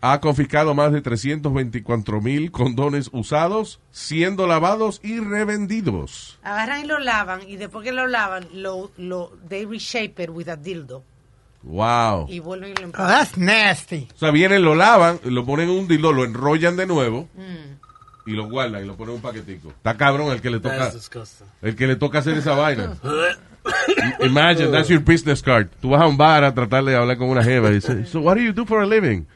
[0.00, 6.38] ha confiscado más de 324 mil condones usados, siendo lavados y revendidos.
[6.42, 10.48] Agarran y lo lavan y después que lo lavan, lo, lo, they reshape it with
[10.48, 11.04] a dildo
[11.62, 12.26] Wow.
[12.28, 14.08] y vuelven y lo Oh, that's nasty.
[14.14, 18.28] O sea, vienen, lo lavan, lo ponen en un dildo, lo enrollan de nuevo Mm.
[18.28, 19.68] y lo guardan y lo ponen en un paquetico.
[19.68, 20.90] Está cabrón el que le toca,
[21.62, 22.96] el que le toca hacer esa vaina.
[24.20, 25.70] Imagine, that's your business card.
[25.80, 28.20] Tú vas a un bar a tratar de hablar con una jeva y dices, so
[28.20, 29.26] what do you do for a living?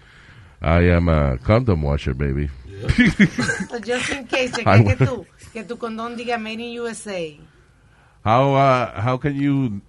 [0.60, 2.48] I am a condom washer, baby.
[3.70, 6.80] So just in case, se I cree que tú, que tu condón diga Made in
[6.80, 7.38] USA.
[8.24, 9.80] How, uh, how can you,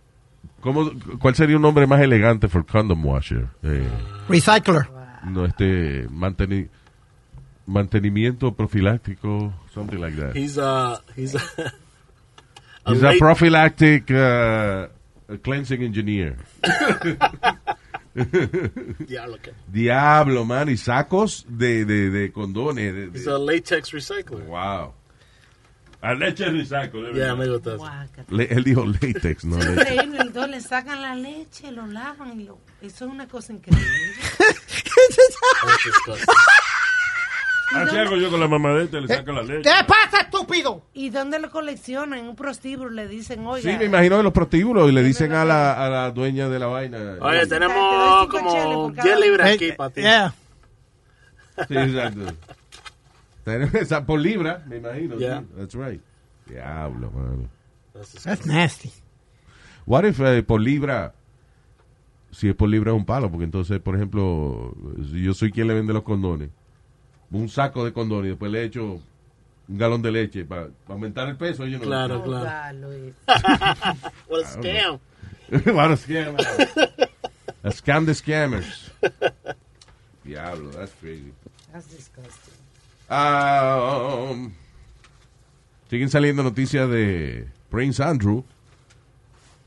[0.62, 3.50] cómo, ¿cuál sería un nombre más elegante for condom washer?
[3.64, 3.88] Eh,
[4.30, 4.88] Recycler.
[5.26, 6.70] no, este, manteni-
[7.66, 10.36] mantenimiento profiláctico, something like that.
[10.36, 11.72] He's a he's a, a
[12.94, 14.88] He's a late- prophylactic uh,
[15.44, 16.38] cleansing engineer.
[19.08, 22.94] Diablo, que- Diablo, man, y sacos de, de, de condones.
[22.94, 24.44] de- de- He's a latex recycler.
[24.48, 24.94] wow.
[26.00, 27.12] A leche recycle.
[27.12, 27.76] de Yeah, me gusta.
[28.30, 29.94] Le- él dijo latex, no Es leche.
[29.94, 32.60] increíble, entonces le sacan la leche, lo lavan y lo...
[32.82, 33.84] Eso es una cosa increíble.
[37.72, 37.98] That's disgusting.
[37.98, 39.62] Así hago yo con la mamadeta, le saco la leche.
[39.64, 40.84] ¿Qué pasa, estúpido?
[40.94, 42.20] ¿Y dónde lo coleccionan?
[42.20, 43.70] En un prostíbulo le dicen, oiga...
[43.72, 46.60] Sí, me imagino de los prostíbulos y le dicen a la, a la dueña de
[46.60, 47.16] la vaina.
[47.22, 50.02] Oye, tenemos como por cada 10 libras Eh, aquí para ti.
[50.02, 50.34] yeah.
[51.68, 52.22] Sí, exacto.
[53.78, 55.18] Esa por libra, me imagino.
[55.18, 55.42] Yeah.
[55.42, 56.02] sí, That's right.
[56.46, 57.50] Diablo, mano.
[58.24, 58.92] That's nasty.
[59.86, 61.14] What if eh, por libra,
[62.32, 64.76] si es por libra es un palo, porque entonces, por ejemplo,
[65.12, 66.50] si yo soy quien le vende los condones,
[67.32, 69.02] un saco de condones y después le echo
[69.68, 72.88] un galón de leche para aumentar el peso, ellos no Claro, claro.
[74.30, 75.00] What a scam.
[75.76, 76.36] What a scam.
[77.64, 78.92] A scam de scammers.
[80.24, 81.34] Diablo, that's crazy.
[81.72, 82.54] That's disgusting.
[83.10, 84.52] Ah, um,
[85.90, 88.44] siguen saliendo noticias de Prince Andrew,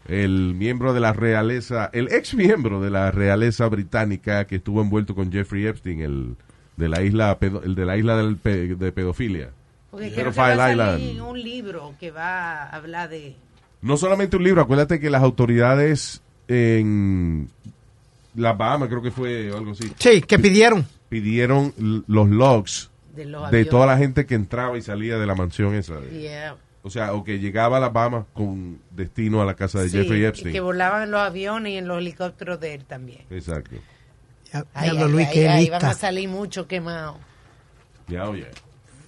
[0.07, 5.15] el miembro de la realeza, el ex miembro de la realeza británica que estuvo envuelto
[5.15, 6.37] con Jeffrey Epstein, el
[6.81, 9.51] de la isla, pedo- el de la isla del pe- de pedofilia.
[9.91, 10.99] Porque creo que Pedophile va a Island.
[11.01, 13.37] salir un libro que va a hablar de...
[13.83, 17.49] No solamente un libro, acuérdate que las autoridades en
[18.35, 20.87] las Bahamas, creo que fue o algo así, Sí, que pidieron.
[21.09, 21.73] pidieron
[22.07, 23.69] los logs De los de aviones.
[23.71, 26.01] toda la gente que entraba y salía de la mansión esa.
[26.01, 26.57] de- Yeah.
[26.83, 29.99] O sea, o que llegaba a las Bahamas con destino a la casa de Sí,
[29.99, 30.53] Jeffrey y Epstein.
[30.53, 33.21] que volaban en los aviones y en los helicópteros de él también.
[33.31, 33.77] Exacto.
[34.53, 35.79] Ya- Ay, Diablo, ay, Luis, ay, qué lista.
[35.79, 37.17] vamos a salir mucho quemados.
[38.09, 38.47] Ya, oye.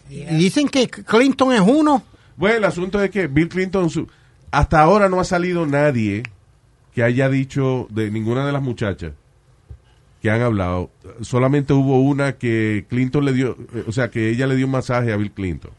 [0.08, 2.02] Y dicen que Clinton es uno.
[2.36, 4.08] Bueno, el asunto es que Bill Clinton, su-
[4.50, 6.22] hasta ahora no ha salido nadie
[6.94, 9.12] que haya dicho de ninguna de las muchachas
[10.20, 10.90] que han hablado.
[11.22, 14.72] Solamente hubo una que Clinton le dio, eh, o sea, que ella le dio un
[14.72, 15.70] masaje a Bill Clinton.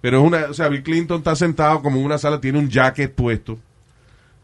[0.00, 2.70] Pero es una, o sea, Bill Clinton está sentado como en una sala, tiene un
[2.70, 3.58] jacket puesto,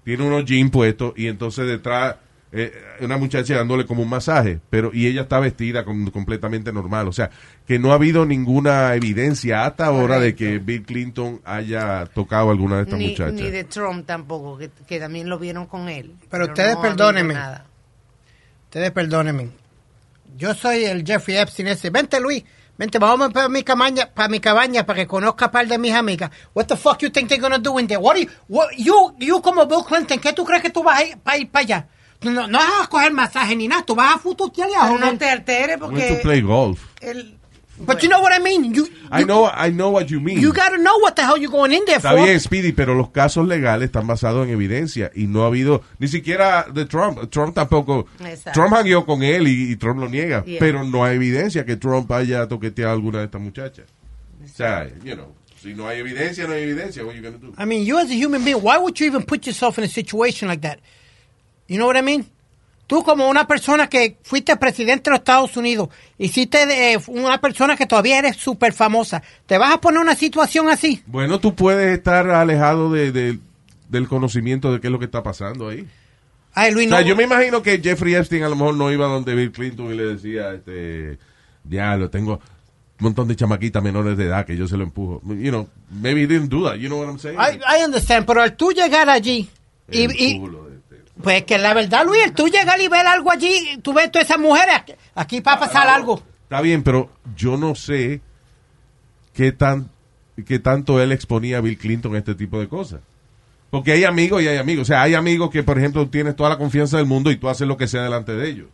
[0.05, 2.17] tiene unos jeans puestos y entonces detrás
[2.53, 7.09] eh, una muchacha dándole como un masaje, pero y ella está vestida com- completamente normal,
[7.09, 7.31] o sea,
[7.67, 12.53] que no ha habido ninguna evidencia hasta ahora de que Bill Clinton haya tocado a
[12.53, 13.33] alguna de estas Ni, muchachas.
[13.35, 16.13] ni de Trump tampoco, que, que también lo vieron con él.
[16.31, 17.35] Pero ustedes no perdónenme.
[17.35, 17.65] nada.
[18.65, 19.51] Ustedes perdónenme.
[20.37, 21.91] Yo soy el Jeffrey Epstein ese.
[21.91, 22.45] Vente, Luis.
[22.79, 25.95] Vente, vamos para mi cabaña, para mi cabaña, para que conozca a par de mis
[25.95, 26.31] amigas.
[26.55, 27.99] What the fuck you think they're gonna do in there?
[27.99, 31.05] What you, what, you, you como Bill Clinton, ¿qué tú crees que tú vas a
[31.05, 31.87] ir para ir para allá?
[32.23, 34.99] No, no, vas a coger masaje ni nada, tú vas a fututear y a Pero
[34.99, 36.81] no te alteres Went to porque play golf.
[37.01, 37.35] él,
[37.79, 38.73] But you know what I mean?
[38.73, 40.41] You, I know, I know what you mean.
[40.41, 42.25] you gotta know what the hell you're going in there Está for.
[42.25, 46.09] bien, Speedy, pero los casos legales están basados en evidencia y no ha habido ni
[46.09, 47.29] siquiera de Trump.
[47.29, 48.07] Trump tampoco.
[48.25, 48.53] Exacto.
[48.59, 50.59] Trump hangueó con él y, y Trump lo niega, Yeah.
[50.59, 53.85] pero no hay evidencia que Trump haya toqueteado a alguna de estas muchachas.
[54.43, 57.05] O sea, you know, si no hay evidencia, no hay evidencia.
[57.05, 57.53] What you gonna do?
[57.63, 59.89] I mean, you as a human being, why would you even put yourself in a
[59.89, 60.79] situation like that?
[61.69, 62.27] You know what I mean?
[62.87, 67.77] Tú como una persona que fuiste presidente de los Estados Unidos, hiciste de, una persona
[67.77, 71.03] que todavía eres súper famosa, ¿te vas a poner una situación así?
[71.07, 73.39] Bueno, tú puedes estar alejado de, de-
[73.89, 75.85] del conocimiento de qué es lo que está pasando ahí.
[76.55, 78.91] Ay, Luis, O sea, no- yo me imagino que Jeffrey Epstein a lo mejor no
[78.93, 81.19] iba donde Bill Clinton y le decía, este,
[81.69, 82.41] ya lo tengo un
[83.05, 85.21] montón de chamaquitas menores de edad que yo se lo empujo.
[85.27, 86.77] You know, maybe he didn't do that.
[86.77, 87.37] You know what I'm saying?
[87.39, 89.51] I, I understand, pero al tú llegar allí
[89.91, 90.41] y, y-
[91.23, 94.29] pues que la verdad, Luis, el tú llegar y ver algo allí, tú ves todas
[94.29, 94.83] esas mujeres,
[95.15, 96.23] aquí, va a pasar algo.
[96.43, 98.21] Está bien, pero yo no sé
[99.33, 99.91] qué tan
[100.45, 103.01] qué tanto él exponía a Bill Clinton a este tipo de cosas.
[103.71, 104.83] Porque hay amigos y hay amigos.
[104.83, 107.49] O sea, hay amigos que, por ejemplo, tienes toda la confianza del mundo y tú
[107.49, 108.67] haces lo que sea delante de ellos.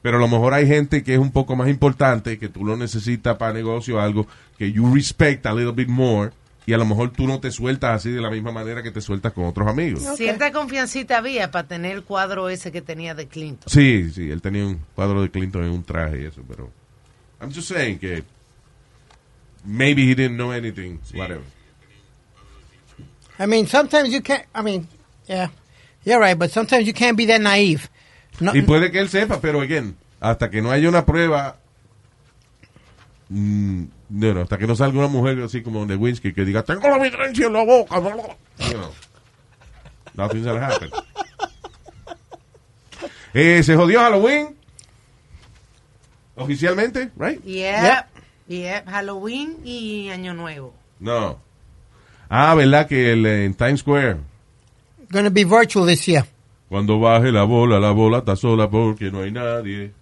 [0.00, 2.76] Pero a lo mejor hay gente que es un poco más importante, que tú lo
[2.76, 6.30] necesitas para negocio o algo, que you respect a little bit more,
[6.68, 9.00] y a lo mejor tú no te sueltas así de la misma manera que te
[9.00, 10.02] sueltas con otros amigos.
[10.18, 13.70] Cierta confiancita había para tener el cuadro ese que tenía de Clinton.
[13.72, 16.70] Sí, sí, él tenía un cuadro de Clinton en un traje y eso, pero...
[17.40, 18.22] I'm just saying que...
[19.64, 21.42] Maybe he didn't know anything, whatever.
[23.38, 24.88] I mean, sometimes you can't, I mean,
[25.26, 25.48] yeah,
[26.04, 27.88] you're right, but sometimes you can't be that naive.
[28.40, 31.56] No, Y puede que él sepa, pero again, hasta que no haya una prueba,
[33.30, 36.88] mm, no, no, hasta que no salga una mujer así como Lewinsky que diga, tengo
[36.88, 38.92] la evidencia en la boca, bla, bla, bla", you know,
[40.14, 40.90] nothing's gonna happen.
[43.34, 44.56] Eh, se jodió Halloween.
[46.34, 47.42] Oficialmente, right?
[47.44, 48.06] Yep,
[48.48, 50.72] yep, Halloween y Año Nuevo.
[50.98, 51.38] No.
[52.30, 54.16] Ah, ¿verdad que el, en Times Square?
[55.10, 56.26] gonna be virtual this year.
[56.68, 59.92] Cuando baje la bola, la bola está sola porque no hay nadie.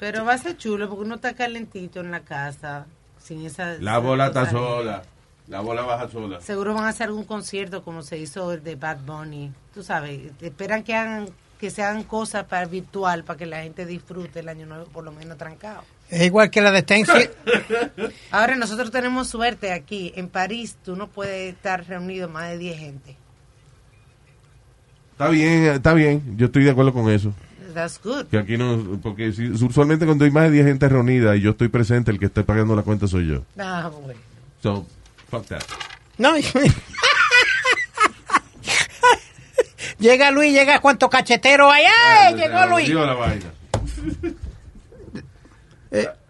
[0.00, 2.86] Pero va a ser chulo porque uno está calentito en la casa,
[3.24, 3.78] sin esa...
[3.80, 5.02] La bola está sola.
[5.48, 6.40] La bola baja sola.
[6.40, 9.50] Seguro van a hacer algún concierto como se hizo el de Bad Bunny.
[9.72, 13.86] Tú sabes, esperan que hagan que se hagan cosas para virtual para que la gente
[13.86, 15.82] disfrute el año nuevo por lo menos trancado.
[16.10, 17.30] Es igual que la de Thanksgiving.
[18.30, 22.78] Ahora nosotros tenemos suerte aquí en París, tú no puedes estar reunido más de 10
[22.78, 23.16] gente.
[25.12, 26.36] Está bien, está bien.
[26.36, 27.32] Yo estoy de acuerdo con eso.
[27.74, 28.26] That's good.
[28.26, 31.50] Que aquí no, porque si, usualmente cuando hay más de 10 gente reunida y yo
[31.50, 33.42] estoy presente, el que está pagando la cuenta soy yo.
[33.58, 34.18] Ah, bueno.
[34.62, 34.86] So,
[35.30, 35.62] fuck that.
[36.16, 36.34] No,
[39.98, 41.84] llega Luis, llega cuánto cachetero hay.
[41.84, 42.34] ¡Ay!
[42.34, 42.88] Se Llegó Luis.
[42.90, 43.46] la vaina.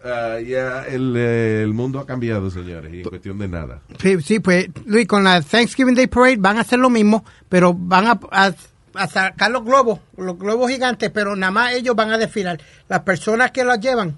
[0.07, 3.81] Ah, ya el, eh, el mundo ha cambiado, señores, y en cuestión de nada.
[3.99, 7.73] Sí, sí, pues Luis, con la Thanksgiving Day Parade van a hacer lo mismo, pero
[7.73, 8.53] van a, a-
[8.95, 12.59] a sacar los globos, los globos gigantes, pero nada más ellos van a desfilar.
[12.87, 14.17] Las personas que los llevan,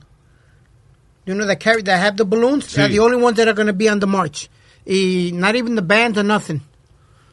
[1.25, 2.79] you know, that carry, that have the balloons, Sí.
[2.81, 4.49] are the only ones that are going to be on the march.
[4.85, 6.61] Y not even the bands or nothing.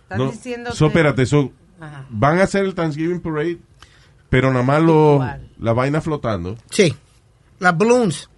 [0.09, 2.04] Están No, diciendo so, que- espérate, so, Ajá.
[2.11, 3.59] van a hacer el Thanksgiving Parade,
[4.28, 5.20] pero nada más lo,
[5.59, 6.57] la vaina flotando.
[6.70, 6.94] Sí,
[7.61, 8.28] las balloons.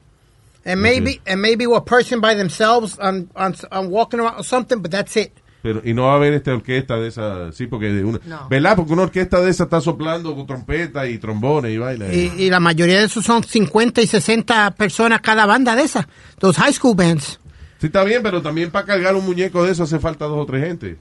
[0.64, 4.80] And maybe, and maybe a person by themselves on, on, on walking around or something,
[4.82, 5.32] but that's it.
[5.62, 8.48] Pero, y no va a haber esta orquesta de esa, sí, porque de una, No.
[8.48, 8.76] ¿verdad?
[8.76, 12.06] Porque una orquesta de esa está soplando con trompeta y trombones y vaina.
[12.12, 16.06] Y, y la mayoría de esos son 50 y 60 personas cada banda de esas.
[16.38, 17.40] Those high school bands.
[17.80, 20.46] Sí, está bien, pero también para cargar un muñeco de eso hace falta dos o
[20.46, 20.96] tres gente.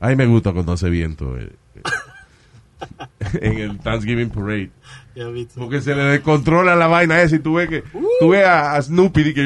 [0.00, 1.82] A mí me gusta cuando hace viento eh, eh,
[3.40, 4.70] en el Thanksgiving Parade.
[5.56, 7.84] Porque se le descontrola la vaina esa y tú ves que
[8.18, 9.42] tú ves a, a Snoopy y que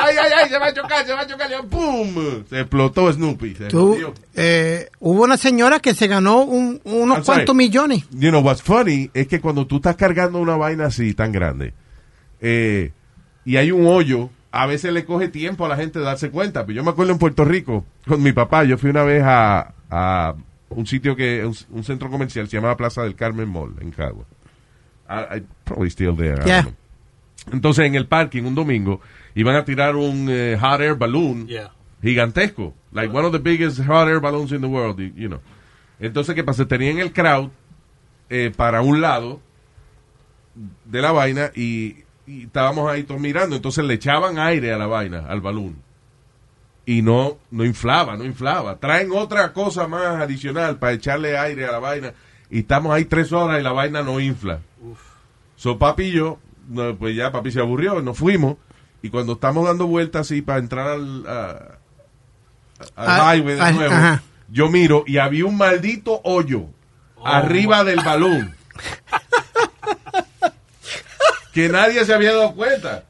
[0.00, 2.44] ay, ay, ay, se va a chocar, se va a chocar, ¡pum!
[2.48, 3.54] Se explotó Snoopy.
[3.54, 3.96] Se Tú,
[4.34, 7.38] eh, hubo una señora que se ganó un- unos I'm sorry.
[7.38, 8.04] cuantos millones.
[8.10, 11.74] You know what's funny es que cuando tú estás cargando una vaina así tan grande
[12.40, 12.92] eh,
[13.44, 16.64] y hay un hoyo, a veces le coge tiempo a la gente darse cuenta.
[16.66, 19.74] Pero yo me acuerdo en Puerto Rico con mi papá, yo fui una vez a,
[19.90, 20.34] a
[20.70, 24.24] un sitio que un, un centro comercial se llamaba Plaza del Carmen Mall en Cagua.
[25.08, 26.34] I, I probably still there.
[26.34, 26.62] I don't Yeah.
[26.62, 26.72] know.
[27.52, 29.00] Entonces en el parking un domingo
[29.34, 31.70] iban a tirar un eh, hot air balloon Yeah.
[32.02, 35.40] gigantesco, like one of the biggest hot air balloons in the world, you know.
[36.00, 36.66] Entonces, ¿qué pasa?
[36.66, 37.50] Tenían el crowd
[38.28, 39.40] eh, para un lado
[40.84, 43.56] de la vaina y, y estábamos ahí todos mirando.
[43.56, 45.76] Entonces le echaban aire a la vaina, al balón.
[46.86, 48.76] Y no, no inflaba, no inflaba.
[48.78, 52.12] Traen otra cosa más adicional para echarle aire a la vaina.
[52.50, 54.60] Y estamos ahí tres horas y la vaina no infla.
[55.56, 56.38] So papi y yo,
[56.68, 58.56] no, pues ya papi se aburrió, nos fuimos.
[59.02, 61.78] Y cuando estamos dando vueltas así para entrar al, a-
[62.96, 64.22] al Ah, highway de ah, nuevo, ajá.
[64.48, 66.66] yo miro y había un maldito hoyo
[67.24, 68.54] arriba del balón.
[71.52, 73.04] que nadie se había dado cuenta.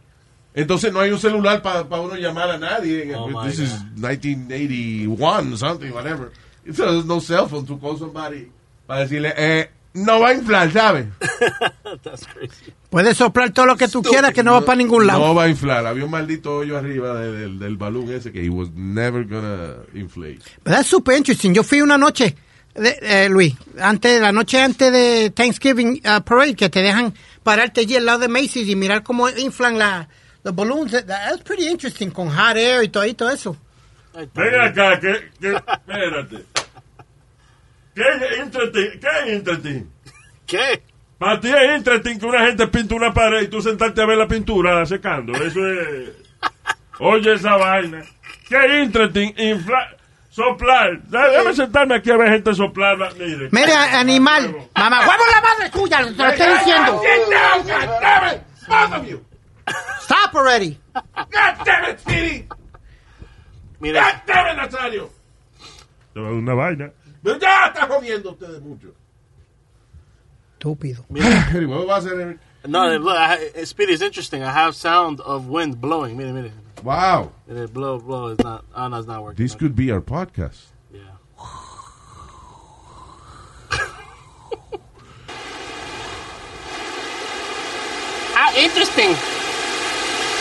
[0.55, 3.13] Entonces no hay un celular para uno llamar a nadie.
[3.17, 6.31] Oh, This is 1981, something, whatever.
[6.65, 8.51] There's no cell phone to call somebody
[8.87, 11.07] para decirle, eh, no va a inflar, ¿sabes?
[12.03, 12.73] That's crazy.
[12.91, 15.21] Puedes soplar todo lo que tú quieras que no va para ningún lado.
[15.21, 15.87] No va a inflar.
[15.87, 19.75] Había un maldito hoyo arriba de- del, del balón ese que he was never gonna
[19.95, 20.41] inflate.
[20.65, 21.55] But that's super interesting.
[21.55, 22.37] Yo fui una noche,
[22.75, 27.81] de- eh, Luis, antes, la noche antes de Thanksgiving uh, Parade, que te dejan pararte
[27.83, 30.09] allí al lado de Macy's y mirar cómo inflan la,
[30.43, 30.93] los balloons.
[30.93, 33.57] That- That's pretty interesting, con hot air y todo, y todo eso.
[34.35, 36.45] Ven acá, que, que, espérate.
[37.95, 39.01] ¿Qué es interesting?
[39.01, 39.91] ¿Qué es interesting?
[40.47, 40.83] ¿Qué?
[41.19, 44.19] Para ti es interesting que una gente pinta una pared y tú sentarte a ver
[44.19, 45.33] la pintura secando.
[45.35, 46.11] Eso es...
[46.99, 48.03] Oye esa vaina.
[48.49, 49.33] ¿Qué es interesting?
[49.37, 49.97] Inflar...
[50.35, 51.01] Soplar.
[51.03, 52.99] Déjame sentarme aquí a ver gente soplar.
[53.17, 53.51] Mire.
[53.53, 57.01] Mira, animal, mamá, huevo la madre tuya, te lo estoy diciendo.
[58.67, 59.25] Both of you.
[60.01, 60.77] Stop already.
[60.93, 62.49] God damn it, Speedy.
[63.79, 65.11] Mira, God damn it, Nazario.
[66.17, 66.91] Una vaina.
[67.25, 68.95] Pero ya está jodiendo ustedes mucho.
[70.59, 71.05] Estúpido.
[71.55, 72.39] Anyway, what va a hacer, Eric?
[72.67, 74.43] no, look, I, Speedy is interesting.
[74.43, 76.17] I have sound of wind blowing.
[76.17, 76.53] Mire, mire.
[76.83, 77.33] Wow.
[77.49, 78.29] Mire, blow, blow.
[78.29, 79.43] It's not, ah, no, it's not working.
[79.43, 80.67] This could be our podcast.
[80.93, 81.01] Yeah.
[88.35, 89.11] How interesting.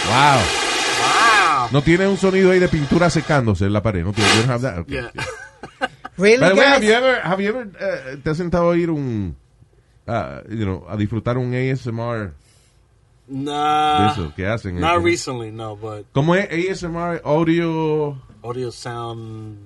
[0.09, 0.41] Wow.
[1.01, 1.69] Wow.
[1.71, 4.03] No tiene un sonido ahí de pintura secándose en la pared.
[4.03, 4.29] No tiene.
[4.31, 4.79] You don't have that?
[4.79, 4.95] Okay.
[4.95, 5.23] Yeah.
[6.17, 6.73] Really, By the way, guys?
[6.73, 9.35] have you ever, have you ever, eh, te has sentado a oír un,
[10.07, 12.33] ah, you know, a disfrutar un ASMR
[13.27, 13.99] Nah.
[13.99, 14.79] de eso que hacen?
[14.79, 15.03] Not eh?
[15.03, 17.21] recently, no, but ¿Cómo es ASMR?
[17.25, 18.21] Audio.
[18.43, 19.57] audio sound.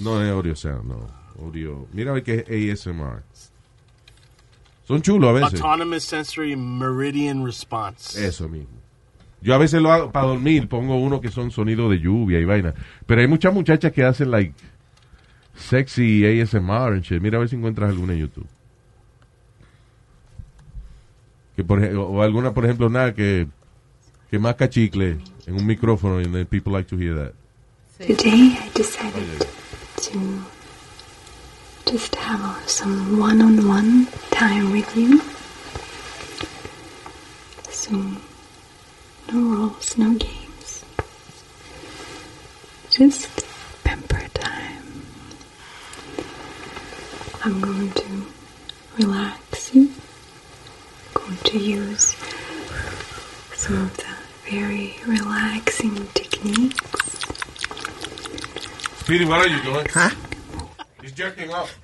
[0.00, 1.08] No es audio sound, no.
[1.40, 1.86] Audio.
[1.92, 3.22] Mira a ver qué es ASMR.
[4.88, 5.60] Son chulos a veces.
[5.60, 8.16] Autonomous sensory meridian response.
[8.18, 8.80] Eso mismo.
[9.40, 12.44] Yo a veces lo hago para dormir, pongo uno que son sonidos de lluvia y
[12.46, 12.74] vaina.
[13.06, 14.54] Pero hay muchas muchachas que hacen like
[15.56, 17.22] sexy ASMR and shit.
[17.22, 18.46] Mira a ver si encuentras alguna en YouTube.
[21.56, 23.46] Que por, o alguna, por ejemplo, nada que,
[24.30, 27.32] que masca chicle en un micrófono and then people like to hear that.
[27.98, 29.46] Today I decided
[29.96, 30.42] to
[31.86, 35.20] just have some one on one time with you.
[37.70, 37.92] So,
[39.32, 40.84] no rules, no games.
[42.90, 43.43] Just
[47.44, 48.26] I'm going to
[48.96, 49.90] relax you.
[51.14, 52.16] I'm going to use
[53.54, 56.80] some of the very relaxing techniques.
[59.00, 59.86] Speedy, what are you doing?
[59.92, 60.10] Huh?
[61.02, 61.78] He's jerking off.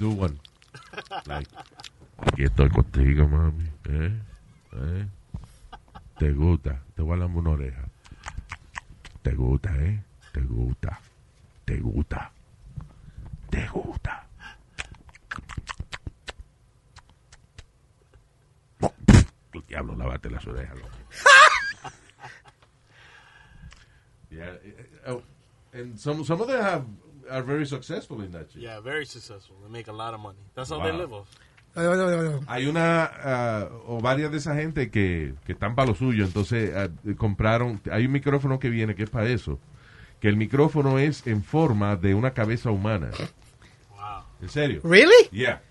[0.00, 0.36] Do one.
[1.26, 1.50] Like,
[2.18, 3.68] aquí estoy contigo, mami.
[3.84, 4.18] ¿Eh?
[4.72, 5.06] ¿Eh?
[6.18, 6.82] Te gusta.
[6.96, 7.84] Te voy a una oreja.
[9.22, 10.02] Te gusta, ¿eh?
[10.32, 10.98] Te gusta.
[11.66, 12.32] Te gusta.
[13.50, 14.26] Te gusta.
[19.52, 20.96] El diablo, lávate las orejas, loco.
[24.30, 24.56] yeah.
[25.06, 25.20] uh,
[25.72, 26.84] And some, some of them have,
[27.30, 28.62] are very successful in that shit.
[28.62, 29.56] Yeah, very successful.
[29.62, 30.38] They make a lot of money.
[30.54, 30.98] That's all they Wow.
[30.98, 31.28] live off.
[32.48, 36.72] Hay una ah, o varias de esa gente que, que están para lo suyo, entonces
[36.74, 39.60] ah, compraron, hay un micrófono que viene que es para eso,
[40.18, 43.10] que el micrófono es en forma de una cabeza humana.
[44.42, 44.80] ¿En serio?
[44.82, 45.28] Really?
[45.30, 45.62] Yeah.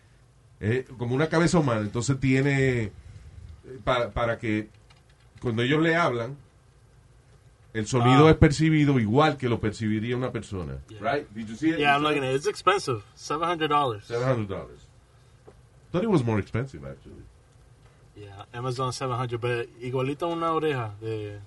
[0.61, 2.91] Eh, como una cabeza humana, entonces tiene eh,
[3.83, 4.69] pa- para que
[5.41, 6.37] cuando ellos le hablan
[7.79, 8.31] el sonido Ah.
[8.31, 10.77] es percibido igual que lo percibiría una persona.
[10.99, 11.27] Right?
[11.33, 11.79] Did you see it?
[11.79, 12.35] Yeah, I'm looking at it.
[12.35, 13.03] It's expensive.
[13.15, 14.01] $700.
[14.07, 14.67] $700.
[15.91, 17.23] Thought it was more expensive actually.
[18.15, 21.39] Yeah, Amazon 700, but igualito una oreja de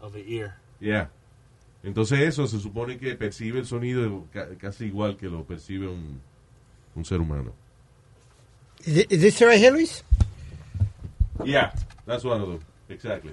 [0.00, 0.54] of an ear.
[0.80, 1.08] Yeah.
[1.84, 6.20] Entonces eso se supone que percibe el sonido ca- casi igual que lo percibe un,
[6.96, 7.52] un ser humano.
[8.84, 10.02] Is, it- is this right here, Luis?
[11.44, 11.72] Yeah,
[12.06, 12.60] that's one of them.
[12.88, 13.32] Exactly.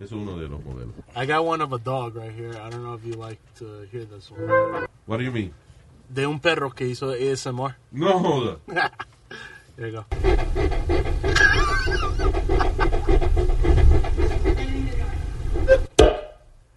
[0.00, 0.94] Es uno de los modelos.
[1.16, 2.50] I got one of a dog right here.
[2.60, 4.86] I don't know if you like to hear this one.
[5.06, 5.54] What do you mean?
[6.12, 7.74] De un perro que hizo ASMR.
[7.92, 8.80] No, hold on.
[9.76, 10.04] there you go.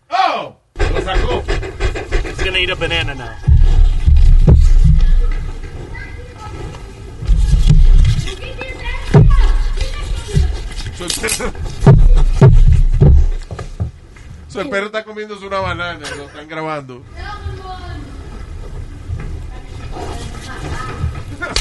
[0.10, 0.56] Oh!
[0.80, 1.42] Lo sacó.
[2.24, 3.36] He's gonna eat a banana now.
[10.98, 11.52] So.
[14.48, 17.04] Su perro, está comiéndose una banana, lo están grabando.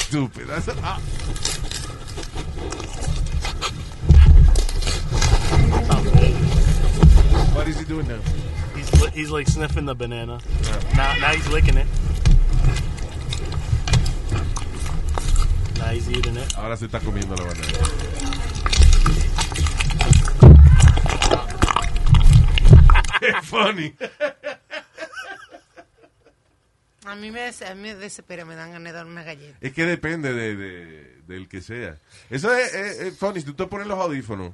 [0.09, 0.47] Stupid.
[0.47, 0.99] That's- ah.
[7.55, 8.19] What is he doing now?
[8.75, 10.39] He's li- he's like sniffing the banana.
[10.95, 11.87] Now now he's licking it.
[15.79, 16.53] Now he's eating it.
[16.59, 18.26] Ahora se está comiendo la banana.
[23.43, 23.95] Funny.
[27.05, 29.57] A mí me, a mí me desespera, me dan ganas de dar una galleta.
[29.61, 31.97] Es que depende de, de- del que sea.
[32.31, 33.41] Eso es, es- es funny.
[33.41, 34.53] Si tú te pones los audífonos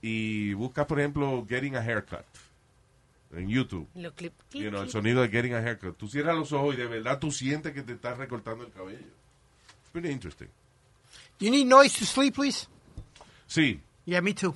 [0.00, 2.24] y buscas, por ejemplo, Getting a Haircut
[3.34, 3.86] en YouTube.
[3.94, 5.96] Lo clip, clip, You know, el sonido de Getting a Haircut.
[5.98, 8.98] Tú cierras los ojos y de verdad tú sientes que te estás recortando el cabello.
[8.98, 10.48] It's pretty interesting.
[11.40, 12.66] You need noise to sleep, please?
[13.46, 13.80] Sí.
[14.06, 14.54] Yeah, me too.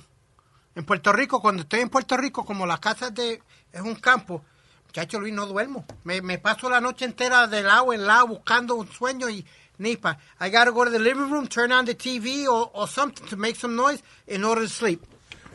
[0.75, 4.43] En Puerto Rico, cuando estoy en Puerto Rico, como la casa de, es un campo,
[4.87, 5.85] muchacho Luis, no duermo.
[6.03, 9.45] Me, me paso la noche entera de lado en lado buscando un sueño y
[9.77, 10.17] nipa.
[10.41, 13.37] I gotta go to the living room, turn on the TV or, or something to
[13.37, 15.01] make some noise in order to sleep.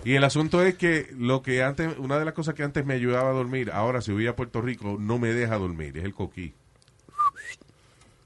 [0.02, 2.94] Y el asunto es que lo que antes, una de las cosas que antes me
[2.94, 6.14] ayudaba a dormir, ahora si voy a Puerto Rico no me deja dormir, es el
[6.14, 6.54] coquí.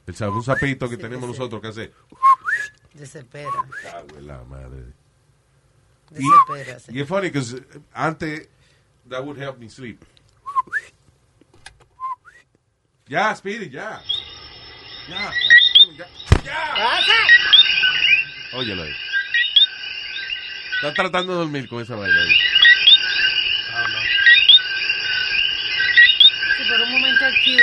[0.07, 1.31] El un sapito que Sí, tenemos sí.
[1.33, 1.93] nosotros que hace.
[2.93, 3.51] Desespera.
[3.83, 4.93] Cago en la madre.
[6.17, 7.61] Y es funny because
[7.93, 8.49] antes
[9.09, 10.05] that would help me sleep.
[13.09, 14.01] Ya, Speedy, ya.
[15.09, 15.33] Ya,
[15.97, 16.07] ya,
[16.45, 16.75] ya.
[18.55, 18.95] Óyelo ahí.
[20.77, 22.35] Está tratando de dormir con esa vaina ahí.
[26.57, 27.59] Sí, por un momento aquí.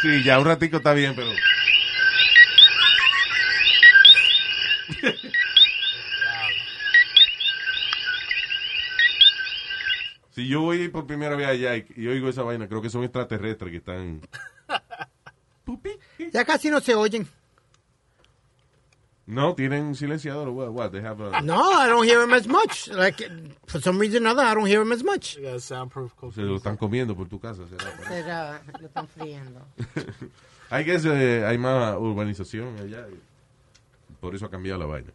[0.00, 1.32] Sí, ya un ratico está bien, pero...
[10.34, 13.04] Si yo voy por primera vez allá y, y oigo esa vaina, creo que son
[13.04, 14.20] extraterrestres que están...
[16.32, 17.26] Ya casi no se oyen.
[19.26, 20.48] No, tienen silenciador.
[20.50, 20.90] What, what?
[20.90, 22.88] They have a- No, I don't hear them as much.
[22.88, 23.26] Like,
[23.66, 25.38] for some reason or other, I don't hear them as much.
[25.38, 27.62] A soundproof Se lo están comiendo por tu casa.
[27.66, 28.08] será.
[28.08, 29.66] Será, lo están friendo.
[30.70, 33.06] I guess eh, hay más urbanización allá.
[34.20, 35.12] Por eso ha cambiado la vaina.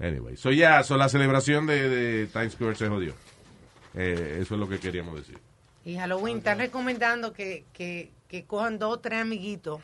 [0.00, 3.14] Anyway, so ya, so la celebración de, de Times Square se jodió.
[3.94, 5.38] Eh, eso es lo que queríamos decir.
[5.84, 9.80] Y Halloween están recomendando que, que, que cojan dos o tres amiguitos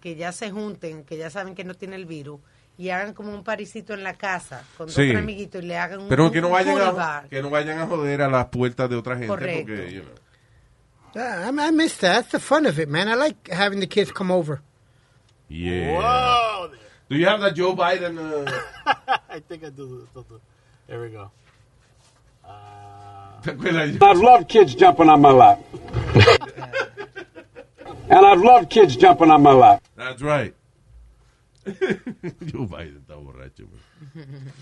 [0.00, 2.40] que ya se junten, que ya saben que no tiene el virus,
[2.76, 5.08] y hagan como un parisito en la casa con dos o Sí.
[5.10, 7.86] tres amiguitos y le hagan un, Pero que no vayan a, que no vayan a
[7.86, 9.28] joder a las puertas de otra gente.
[9.28, 9.72] Correcto.
[9.72, 10.14] Porque, you know.
[11.14, 12.14] Yeah, I, I miss that.
[12.16, 13.08] That's the fun of it, man.
[13.08, 14.60] I like having the kids come over.
[15.48, 15.92] Yeah.
[16.00, 16.70] Whoa.
[17.08, 18.18] Do you have that Joe Biden?
[18.18, 18.50] uh,
[19.30, 20.08] I think I do.
[20.12, 20.40] the- the-
[20.88, 21.30] There we go.
[22.42, 22.83] ¿Te acuerdas?
[23.46, 25.60] I've loved kids jumping on my lap.
[28.08, 29.82] and I've loved kids jumping on my lap.
[29.96, 30.54] That's right.
[31.64, 33.66] Joe Biden está borracho.
[34.14, 34.52] man.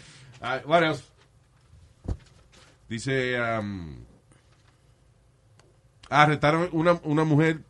[0.40, 1.02] Ah, what else?
[2.88, 4.04] Dice, um,
[6.10, 7.60] arrestaron una, una mujer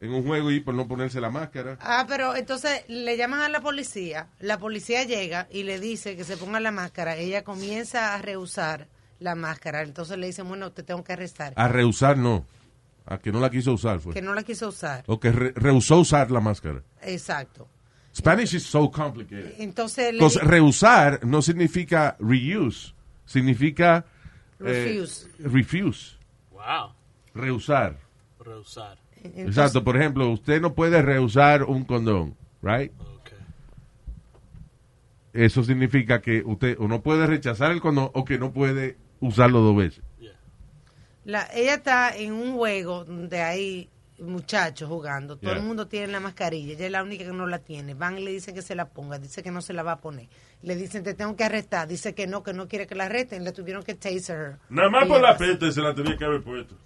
[0.00, 1.78] en un juego y por no ponerse la máscara.
[1.80, 6.24] Ah, pero entonces le llaman a la policía, la policía llega y le dice que
[6.24, 8.88] se ponga la máscara, ella comienza a rehusar
[9.22, 12.44] la máscara, entonces le dicen, bueno, te tengo que arrestar, A rehusar no.
[13.06, 14.14] A que no la quiso usar fue.
[14.14, 15.02] que no la quiso usar.
[15.06, 16.82] O que re- rehusó usar la máscara.
[17.02, 17.68] Exacto.
[18.14, 19.54] Spanish is so complicated.
[19.58, 22.92] Entonces le rehusar no significa reuse.
[23.24, 24.04] Significa...
[24.60, 24.64] eh,
[24.94, 25.26] Refuse.
[25.40, 26.16] refuse.
[26.50, 26.92] Wow.
[27.34, 27.96] Rehusar.
[28.38, 28.98] Rehusar.
[29.24, 32.92] Exacto, por ejemplo, usted no puede rehusar un condón, right?
[35.32, 39.60] Eso significa que usted o no puede rechazar el condón o que no puede usarlo
[39.60, 40.04] dos veces.
[41.24, 45.60] la- ella está en un juego donde hay muchachos jugando, todo Yeah.
[45.60, 48.22] el mundo tiene la mascarilla, ella es la única que no la tiene, van y
[48.24, 50.28] le dicen que se la ponga, dice que no se la va a poner,
[50.62, 53.42] le dicen te tengo que arrestar, dice que no, que no quiere que la arresten,
[53.44, 54.56] le tuvieron que taser her.
[54.68, 56.76] Nada más Y por la peste se la tenía que haber puesto.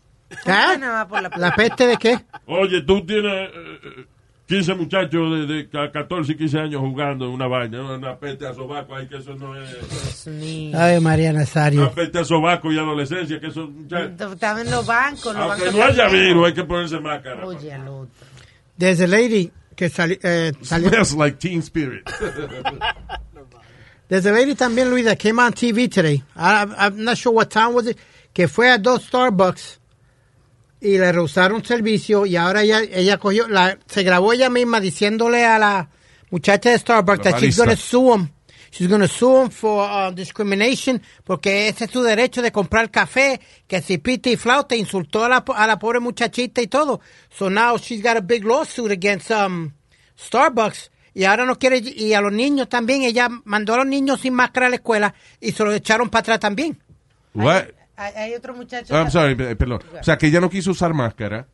[0.46, 0.76] ¿Ah?
[0.78, 2.18] Nada más por la, ¿La peste de qué?
[2.46, 4.06] Oye, tú tienes eh, eh,
[4.46, 7.94] 15 muchachos de, de ca- 14 y 15 años jugando en una vaina, ¿no?
[7.96, 10.26] una peste a sobaco, ahí que eso no es...
[10.74, 11.90] Ay, María Una Nazario.
[11.92, 13.68] peste a sobaco y adolescencia, que eso...
[13.88, 17.44] ya- Estaba en los bancos, los aunque bancos no haya virus, hay que ponerse máscara.
[17.44, 18.08] Oye, al otro.
[18.78, 20.90] There's a lady que sali- eh, salió.
[20.90, 22.08] Smells like teen spirit.
[24.08, 26.22] There's a lady también, Luis, that came on TV today.
[26.36, 27.98] I, I'm not sure what town was it.
[28.32, 29.78] Que fue a dos Starbucks
[30.80, 35.44] y le rehusaron servicio y ahora ella, ella cogió, la, se grabó ella misma diciéndole
[35.44, 35.88] a la
[36.30, 38.30] muchacha de Starbucks La that she's to sue him.
[38.70, 42.90] She's going to sue him for uh, discrimination porque ese es su derecho de comprar
[42.90, 47.00] café, que si pita y flauta insultó a la, a la pobre muchachita y todo.
[47.30, 49.72] So now she's got a big lawsuit against um,
[50.18, 54.20] Starbucks y ahora no quiere, y a los niños también, ella mandó a los niños
[54.20, 56.78] sin máscara a la escuela y se los echaron para atrás también.
[57.32, 57.68] What?
[57.96, 58.94] Hay, otro muchacho.
[58.94, 59.80] I'm sorry, pe- perdón.
[59.98, 61.48] O sea, que ella no quiso usar máscara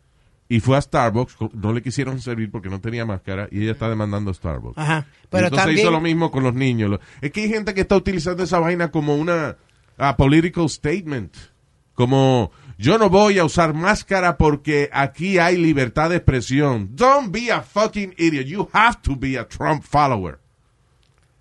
[0.49, 3.88] y fue a Starbucks, no le quisieron servir porque no tenía máscara y ella está
[3.88, 4.76] demandando a Starbucks.
[4.76, 5.07] Ajá.
[5.24, 6.99] Y Pero entonces también, hizo lo mismo con los niños.
[7.20, 9.57] Es que hay gente que está utilizando esa vaina como una
[9.99, 11.34] a political statement.
[11.95, 16.90] Como yo no voy a usar máscara porque aquí hay libertad de expresión.
[16.97, 18.47] Don't be a fucking idiot.
[18.47, 20.41] You have to be a Trump follower.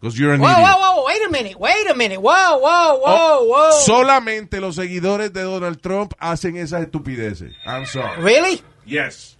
[0.01, 0.65] Because you're an Whoa, idiot.
[0.65, 3.71] whoa, whoa, wait a minute, wait a minute, whoa, whoa, whoa, Oh, whoa.
[3.85, 7.53] Solamente los seguidores de Donald Trump hacen esas estupideces.
[7.67, 8.19] I'm sorry.
[8.21, 8.61] Really?
[8.85, 9.37] Yes.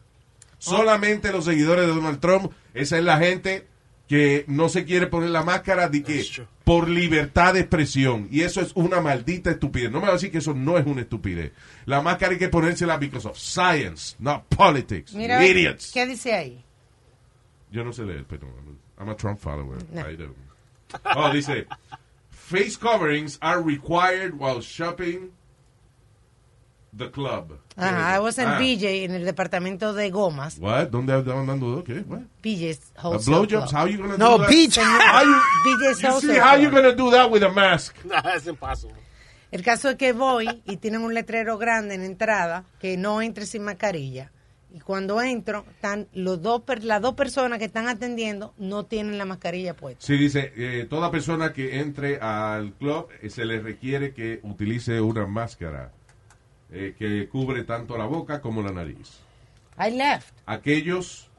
[0.60, 3.66] Solamente los seguidores de Donald Trump, esa es la gente
[4.08, 6.24] que no se quiere poner la máscara de que
[6.64, 8.28] por libertad de expresión.
[8.30, 9.90] Y eso es una maldita estupidez.
[9.90, 11.54] No me va a decir que eso no es una estupidez.
[11.86, 15.14] La máscara hay que ponérsela because of science, not politics.
[15.14, 15.92] Mira, Idiots.
[15.92, 16.64] ¿qué dice ahí?
[17.72, 18.48] Yo no sé leer, pero
[19.00, 19.80] I'm a Trump follower.
[19.92, 20.02] No.
[20.08, 20.36] I don't.
[21.16, 21.66] Oh, dice,
[22.30, 25.32] face coverings are required while shopping
[26.94, 27.54] the club.
[27.78, 28.58] Ajá, I was in Ah.
[28.60, 30.58] BJ en el departamento de gomas.
[30.60, 30.90] What?
[30.90, 31.84] ¿Dónde estaban dando?
[31.84, 32.04] ¿Qué?
[32.06, 32.24] What?
[32.44, 33.72] BJ's A Wholesale blowjobs?
[33.74, 34.50] How you gonna No, do that?
[34.50, 34.78] beach.
[34.78, 37.96] How you, BJ's you Wholesale see how you gonna do that with a mask?
[38.06, 38.96] Nah, it's impossible.
[39.52, 43.46] El caso es que voy y tienen un letrero grande en entrada que no entre
[43.46, 44.32] sin mascarilla.
[44.74, 49.18] Y cuando entro, están los dos, per- las dos personas que están atendiendo no tienen
[49.18, 50.06] la mascarilla puesta.
[50.06, 55.02] Sí, dice, eh, toda persona que entre al club eh, se le requiere que utilice
[55.02, 55.92] una máscara
[56.72, 59.20] eh, que cubre tanto la boca como la nariz.
[59.78, 60.34] I left.
[60.46, 61.30] aquellos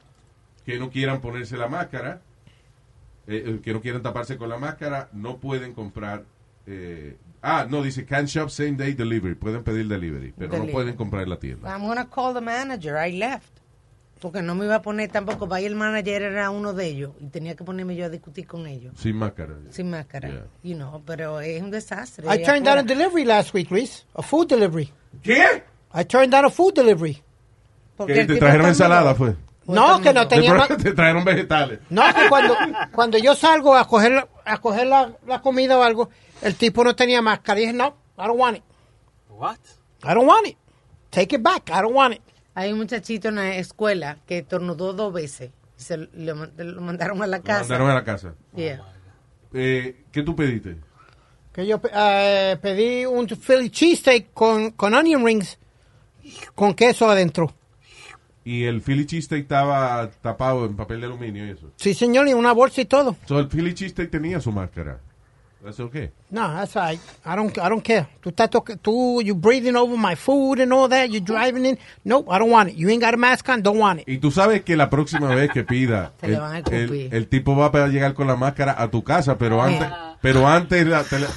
[0.65, 2.21] que no quieran ponerse la máscara,
[3.25, 6.23] que no quieran taparse con la máscara, no pueden comprar.
[6.67, 9.35] eh, ah, no, dice can shop same day delivery.
[9.35, 10.73] Pueden pedir delivery, pero no Delivery.
[10.73, 11.69] pueden comprar en la tienda.
[11.69, 12.95] I'm gonna call the manager.
[12.97, 13.59] I left.
[14.19, 15.47] Porque no me iba a poner tampoco.
[15.47, 18.65] Vaya el manager era uno de ellos y tenía que ponerme yo a discutir con
[18.67, 18.93] ellos.
[18.97, 19.53] Sin máscara.
[19.69, 20.29] Sin máscara.
[20.29, 20.45] Yeah.
[20.63, 22.25] You know, pero es un desastre.
[22.33, 24.05] I turned down a delivery last week, Luis.
[24.15, 24.89] A food delivery.
[25.21, 25.63] ¿Qué?
[25.93, 27.21] I turned down a food delivery.
[27.97, 29.35] Porque Que el te trajeron ensalada, fue.
[29.65, 31.79] No, que no tenía Te, trajeron vegetales.
[31.89, 32.55] No, que cuando,
[32.93, 36.09] cuando yo salgo a coger, la- a coger la, la comida o algo,
[36.41, 37.59] el tipo no tenía máscara.
[37.59, 38.63] Y dije, no, I don't want it.
[39.29, 39.57] What?
[40.03, 40.57] I don't want it.
[41.09, 41.69] Take it back.
[41.69, 42.21] I don't want it.
[42.55, 45.51] Hay un muchachito en la escuela que tornudó dos veces.
[45.77, 46.09] y Se lo,
[46.57, 47.61] lo mandaron a la Lo casa.
[47.61, 48.33] mandaron a la casa.
[48.55, 48.83] Yeah.
[49.53, 50.77] Eh, ¿Qué tú pediste?
[51.53, 55.57] Que yo eh, pedí un Philly cheesesteak con, con onion rings
[56.55, 57.53] con queso adentro.
[58.45, 61.71] Y el Philly cheesesteak estaba tapado en papel de aluminio y eso.
[61.77, 63.15] Sí, señor, y una bolsa y todo.
[63.25, 64.99] So, el Philly cheesesteak tenía su máscara.
[65.63, 66.09] That's okay.
[66.29, 66.99] No, that's all right.
[67.25, 68.05] I don't, I don't care.
[68.19, 68.49] Tú estás
[68.81, 71.07] tú, you breathing over my food and all that.
[71.09, 71.79] You driving in.
[72.03, 72.75] Nope, I don't want it.
[72.75, 74.09] You ain't got a mask on, don't want it.
[74.09, 76.37] Y tú sabes que la próxima vez que pida, el,
[76.69, 79.87] el- el tipo va a llegar con la máscara a tu casa, pero antes,
[80.21, 81.29] pero antes la- te la-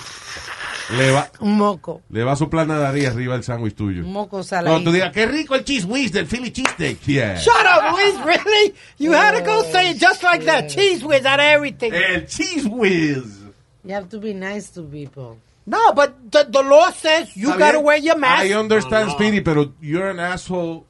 [0.90, 2.02] le va Un moco.
[2.10, 4.04] le va a soplar arriba el sándwich tuyo.
[4.04, 4.84] Un moco No, saladito.
[4.90, 6.98] tú digas, qué rico el cheese whiz del Philly cheesesteak.
[7.06, 7.36] Yeah.
[7.38, 8.14] Shut up, Luis.
[8.24, 8.74] Really?
[8.98, 10.68] You had to go say it just like that.
[10.68, 11.92] Cheese whiz out of everything.
[11.94, 13.42] El cheese whiz.
[13.84, 15.38] You have to be nice to people.
[15.66, 18.44] No, but the, the law says you got to wear your mask.
[18.44, 20.86] I understand, Speedy, pero you're an asshole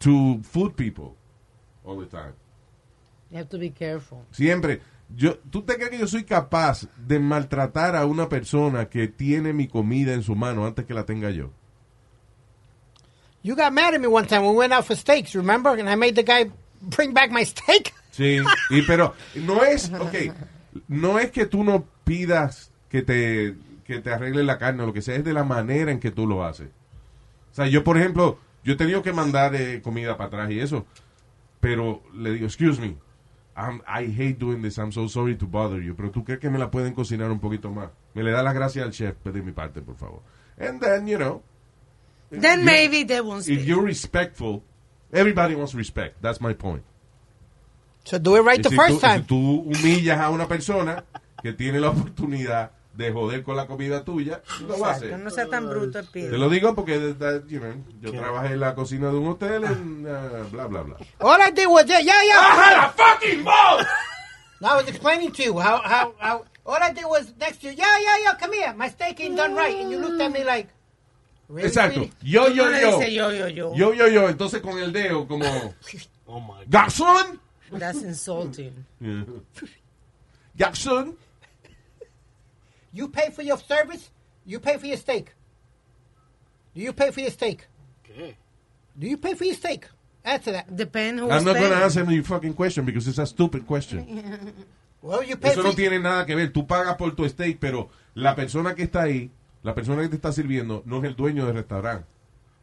[0.00, 1.16] to food people
[1.84, 2.34] all the time.
[3.30, 4.24] You have to be careful.
[4.32, 4.80] Siempre.
[5.16, 9.52] Yo, ¿Tú te crees que yo soy capaz de maltratar a una persona que tiene
[9.52, 11.50] mi comida en su mano antes que la tenga yo?
[13.42, 15.72] You got mad at me one time when we went out for steaks, remember?
[15.72, 16.50] And I made the guy
[16.80, 17.92] bring back my steak.
[18.10, 18.38] Sí,
[18.70, 20.34] y pero no es, ok,
[20.88, 24.92] no es que tú no pidas que te, que te arregle la carne o lo
[24.92, 26.68] que sea, es de la manera en que tú lo haces.
[27.52, 30.60] O sea, yo, por ejemplo, yo he tenido que mandar eh, comida para atrás y
[30.60, 30.86] eso,
[31.60, 32.96] pero le digo, excuse me,
[33.60, 36.48] I'm- I hate doing this, I'm so sorry to bother you, pero tú crees que
[36.50, 37.90] me la pueden cocinar un poquito más.
[38.14, 40.22] Me le da las gracias al chef de mi parte, por favor.
[40.58, 41.42] And then, you know,
[42.30, 43.66] Then you- maybe they won't if speak.
[43.66, 44.62] you're respectful,
[45.12, 46.82] everybody wants respect, that's my point.
[48.04, 49.18] So do it right Y the si first tú, time.
[49.20, 51.04] Si tú humillas a una persona
[51.42, 55.18] que tiene la oportunidad de joder con la comida tuya, lo va a hacer.
[55.18, 56.36] no sea tan bruto, Te Speedy.
[56.36, 60.06] lo digo porque that, you know, yo trabajé en la cocina de un hotel en
[60.06, 60.96] uh, bla bla bla.
[61.20, 62.38] All I did was, yeah, yeah, yeah.
[62.38, 63.84] I had a fucking ball!
[64.62, 67.74] I was explaining to you how, how, how, all I did was next to you,
[67.76, 68.74] yeah, yeah, yeah, come here.
[68.74, 69.74] My steak ain't done right.
[69.74, 70.68] And you looked at me like,
[71.56, 72.08] Exacto.
[72.22, 73.00] Yo, yo, yo.
[73.00, 73.74] yo, yo, yo.
[73.74, 74.28] Yo, yo, yo.
[74.28, 75.44] Entonces con el dedo como...
[76.26, 76.68] Oh my God.
[76.68, 77.40] ¡Garzón!
[77.72, 78.84] That's insulting.
[80.56, 81.16] Jackson.
[82.92, 84.10] You pay for your service,
[84.44, 85.34] you pay for your steak.
[86.74, 87.66] Do you pay for your steak?
[88.04, 88.36] Okay.
[88.98, 89.86] Do you pay for your steak?
[90.24, 90.76] Answer that.
[90.76, 94.54] Depend I'm not going to answer your fucking question because it's a stupid question.
[95.02, 96.52] Well, you pay Eso for no tiene nada que ver.
[96.52, 99.30] Tú pagas por tu steak, pero la persona que está ahí,
[99.62, 102.06] la persona que te está sirviendo, no es el dueño del restaurante.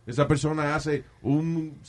[0.05, 1.79] Esa persona hace un,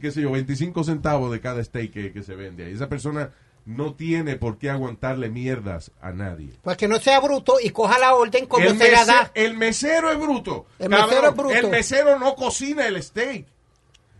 [0.00, 2.72] qué sé yo, 25 centavos de cada steak que, que se vende ahí.
[2.72, 3.32] Esa persona
[3.66, 6.50] no tiene por qué aguantarle mierdas a nadie.
[6.62, 9.30] Pues que no sea bruto y coja la orden como el, se la da.
[9.34, 10.66] el mesero es bruto.
[10.78, 11.54] El Cabrón, mesero es bruto.
[11.54, 13.46] El mesero no cocina el steak.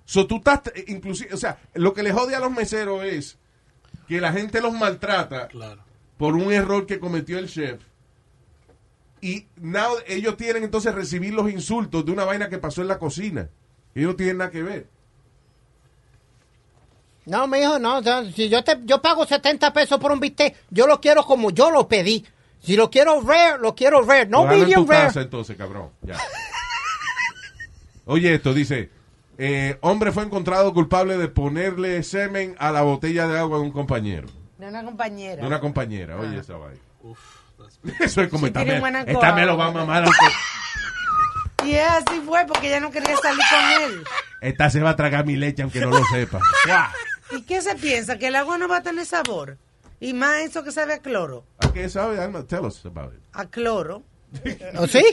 [0.05, 3.39] So, tú estás, eh, inclusive, o sea, lo que le jode a los meseros es
[4.09, 5.83] que la gente los maltrata Claro.
[6.17, 7.81] por un error que cometió el chef.
[9.21, 12.99] Y now, ellos tienen entonces recibir los insultos de una vaina que pasó en la
[12.99, 13.51] cocina.
[13.95, 14.87] Ellos no tienen nada que ver.
[17.31, 18.01] No, mijo, no.
[18.01, 21.51] no, Si yo, te, yo pago 70 pesos por un bistec, yo lo quiero como
[21.51, 22.27] yo lo pedí.
[22.61, 24.27] Si lo quiero rare, lo quiero rare.
[24.27, 25.05] No Ojalá en medium tu rare.
[25.07, 25.91] casa, entonces, cabrón.
[26.03, 26.17] Ya.
[28.05, 28.91] Oye, esto dice:
[29.39, 33.71] eh, hombre fue encontrado culpable de ponerle semen a la botella de agua de un
[33.71, 34.29] compañero.
[34.59, 35.41] De una compañera.
[35.41, 36.17] De una compañera.
[36.19, 36.81] Oye, esa vaina.
[38.01, 40.05] Eso es como Sí, esta me, esta me lo va a mamar.
[40.05, 40.19] aunque-
[41.71, 44.05] Y así fue porque ella no quería salir con él.
[44.41, 46.41] Esta se va a tragar mi leche aunque no lo sepa.
[47.33, 48.19] ¿Y qué se piensa?
[48.19, 49.59] ¿Que el agua no va a tener sabor?
[50.01, 51.45] Y más eso que sabe a cloro.
[51.59, 52.45] ¿A qué sabe, Alma?
[52.45, 53.21] Tell us about it.
[53.33, 54.03] A cloro.
[54.79, 55.05] ¿O sí?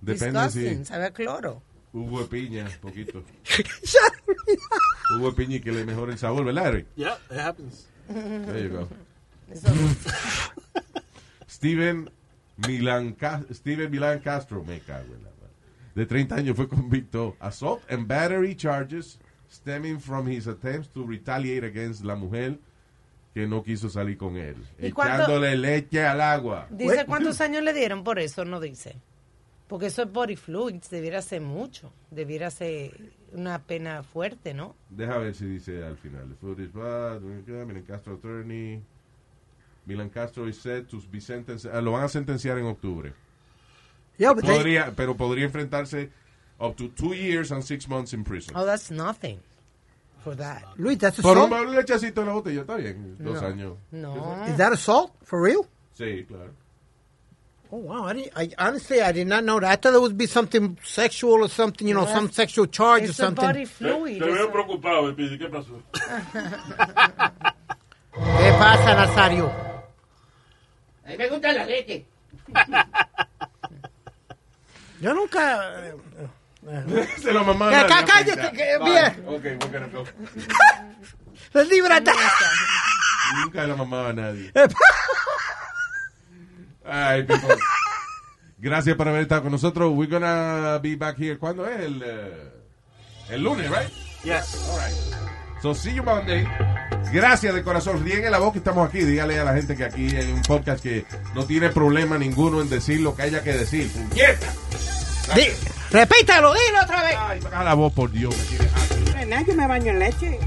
[0.00, 1.62] Depende si sabe a cloro.
[1.92, 3.22] hubo de piña, poquito.
[5.16, 6.86] Hubo de piña y que le mejore el sabor, ¿verdad, Eric?
[6.96, 7.86] Yeah, it happens.
[8.08, 8.88] There you go.
[9.50, 9.68] Eso-
[11.48, 12.10] Steven
[12.56, 13.16] Milan,
[13.52, 15.30] Steven Milan Castro, me cago en la.
[15.94, 19.18] De 30 años fue convicto assault and battery charges
[19.56, 22.58] stemming from his attempts to retaliate against la mujer
[23.34, 26.66] que no quiso salir con él, ¿Y cuánto- echándole leche al agua.
[26.70, 28.96] Dice cuántos años le dieron por eso, no dice.
[29.68, 31.92] Porque eso es body fluids, debiera ser mucho.
[32.10, 32.92] Debiera ser
[33.32, 34.76] una pena fuerte, ¿no?
[34.88, 36.28] Deja ver si dice al final.
[36.28, 38.80] The footage, blah, Milan Castro attorney.
[39.84, 41.66] Milan Castro is said to be sentenced.
[41.72, 43.12] ah, lo van a sentenciar en octubre.
[44.18, 46.10] Yeah, but they- Podría, pero podría enfrentarse
[46.60, 48.54] up to two years and six months in prison.
[48.56, 49.40] Oh, that's nothing
[50.24, 50.64] for that.
[50.78, 51.68] Luis, that's Por un assault?
[51.74, 53.16] lechacito en la botella, está bien.
[53.18, 53.48] Dos No.
[53.48, 53.76] años.
[53.92, 54.44] No.
[54.48, 55.12] Is that assault?
[55.24, 55.66] For real?
[55.98, 56.50] Sí, claro.
[57.72, 58.04] Oh, wow.
[58.04, 59.68] I, didn't, I honestly, I did not know that.
[59.70, 63.02] I thought it would be something sexual or something, you know, No, some sexual charge
[63.02, 63.88] or It's a body something.
[63.88, 64.20] fluid.
[64.22, 65.82] Te veo preocupado, ¿Qué pasó?
[68.14, 69.50] ¿Qué pasa, Nazario?
[71.04, 72.06] A mí me gusta la leche.
[75.00, 75.92] Yo nunca...
[77.22, 77.46] Se lo ok,
[78.06, 79.24] cállate, que- bien.
[79.26, 80.04] Ok, we're gonna go.
[81.62, 82.10] Líbrate.
[83.42, 84.52] Nunca la mamaba a nadie.
[86.84, 87.56] Ay, people.
[88.58, 89.92] Gracias por haber estado con nosotros.
[89.94, 91.38] We're gonna be back here.
[91.38, 91.80] ¿Cuándo es?
[91.80, 92.52] El, eh,
[93.30, 93.90] el lunes, right?
[94.24, 94.54] Yes.
[94.70, 94.94] All right.
[95.62, 96.46] So see you Monday.
[97.12, 98.02] Gracias de corazón.
[98.04, 99.00] Riegue la voz que estamos aquí.
[99.00, 101.04] Dígale a la gente que aquí hay un podcast que
[101.34, 103.90] no tiene problema ninguno en decir lo que haya que decir.
[103.90, 104.52] ¡Puñeta!
[105.96, 107.16] Repítalo, dilo otra vez.
[107.18, 108.34] Ay, la voz, por Dios.
[108.50, 110.38] Yo me baño en leche.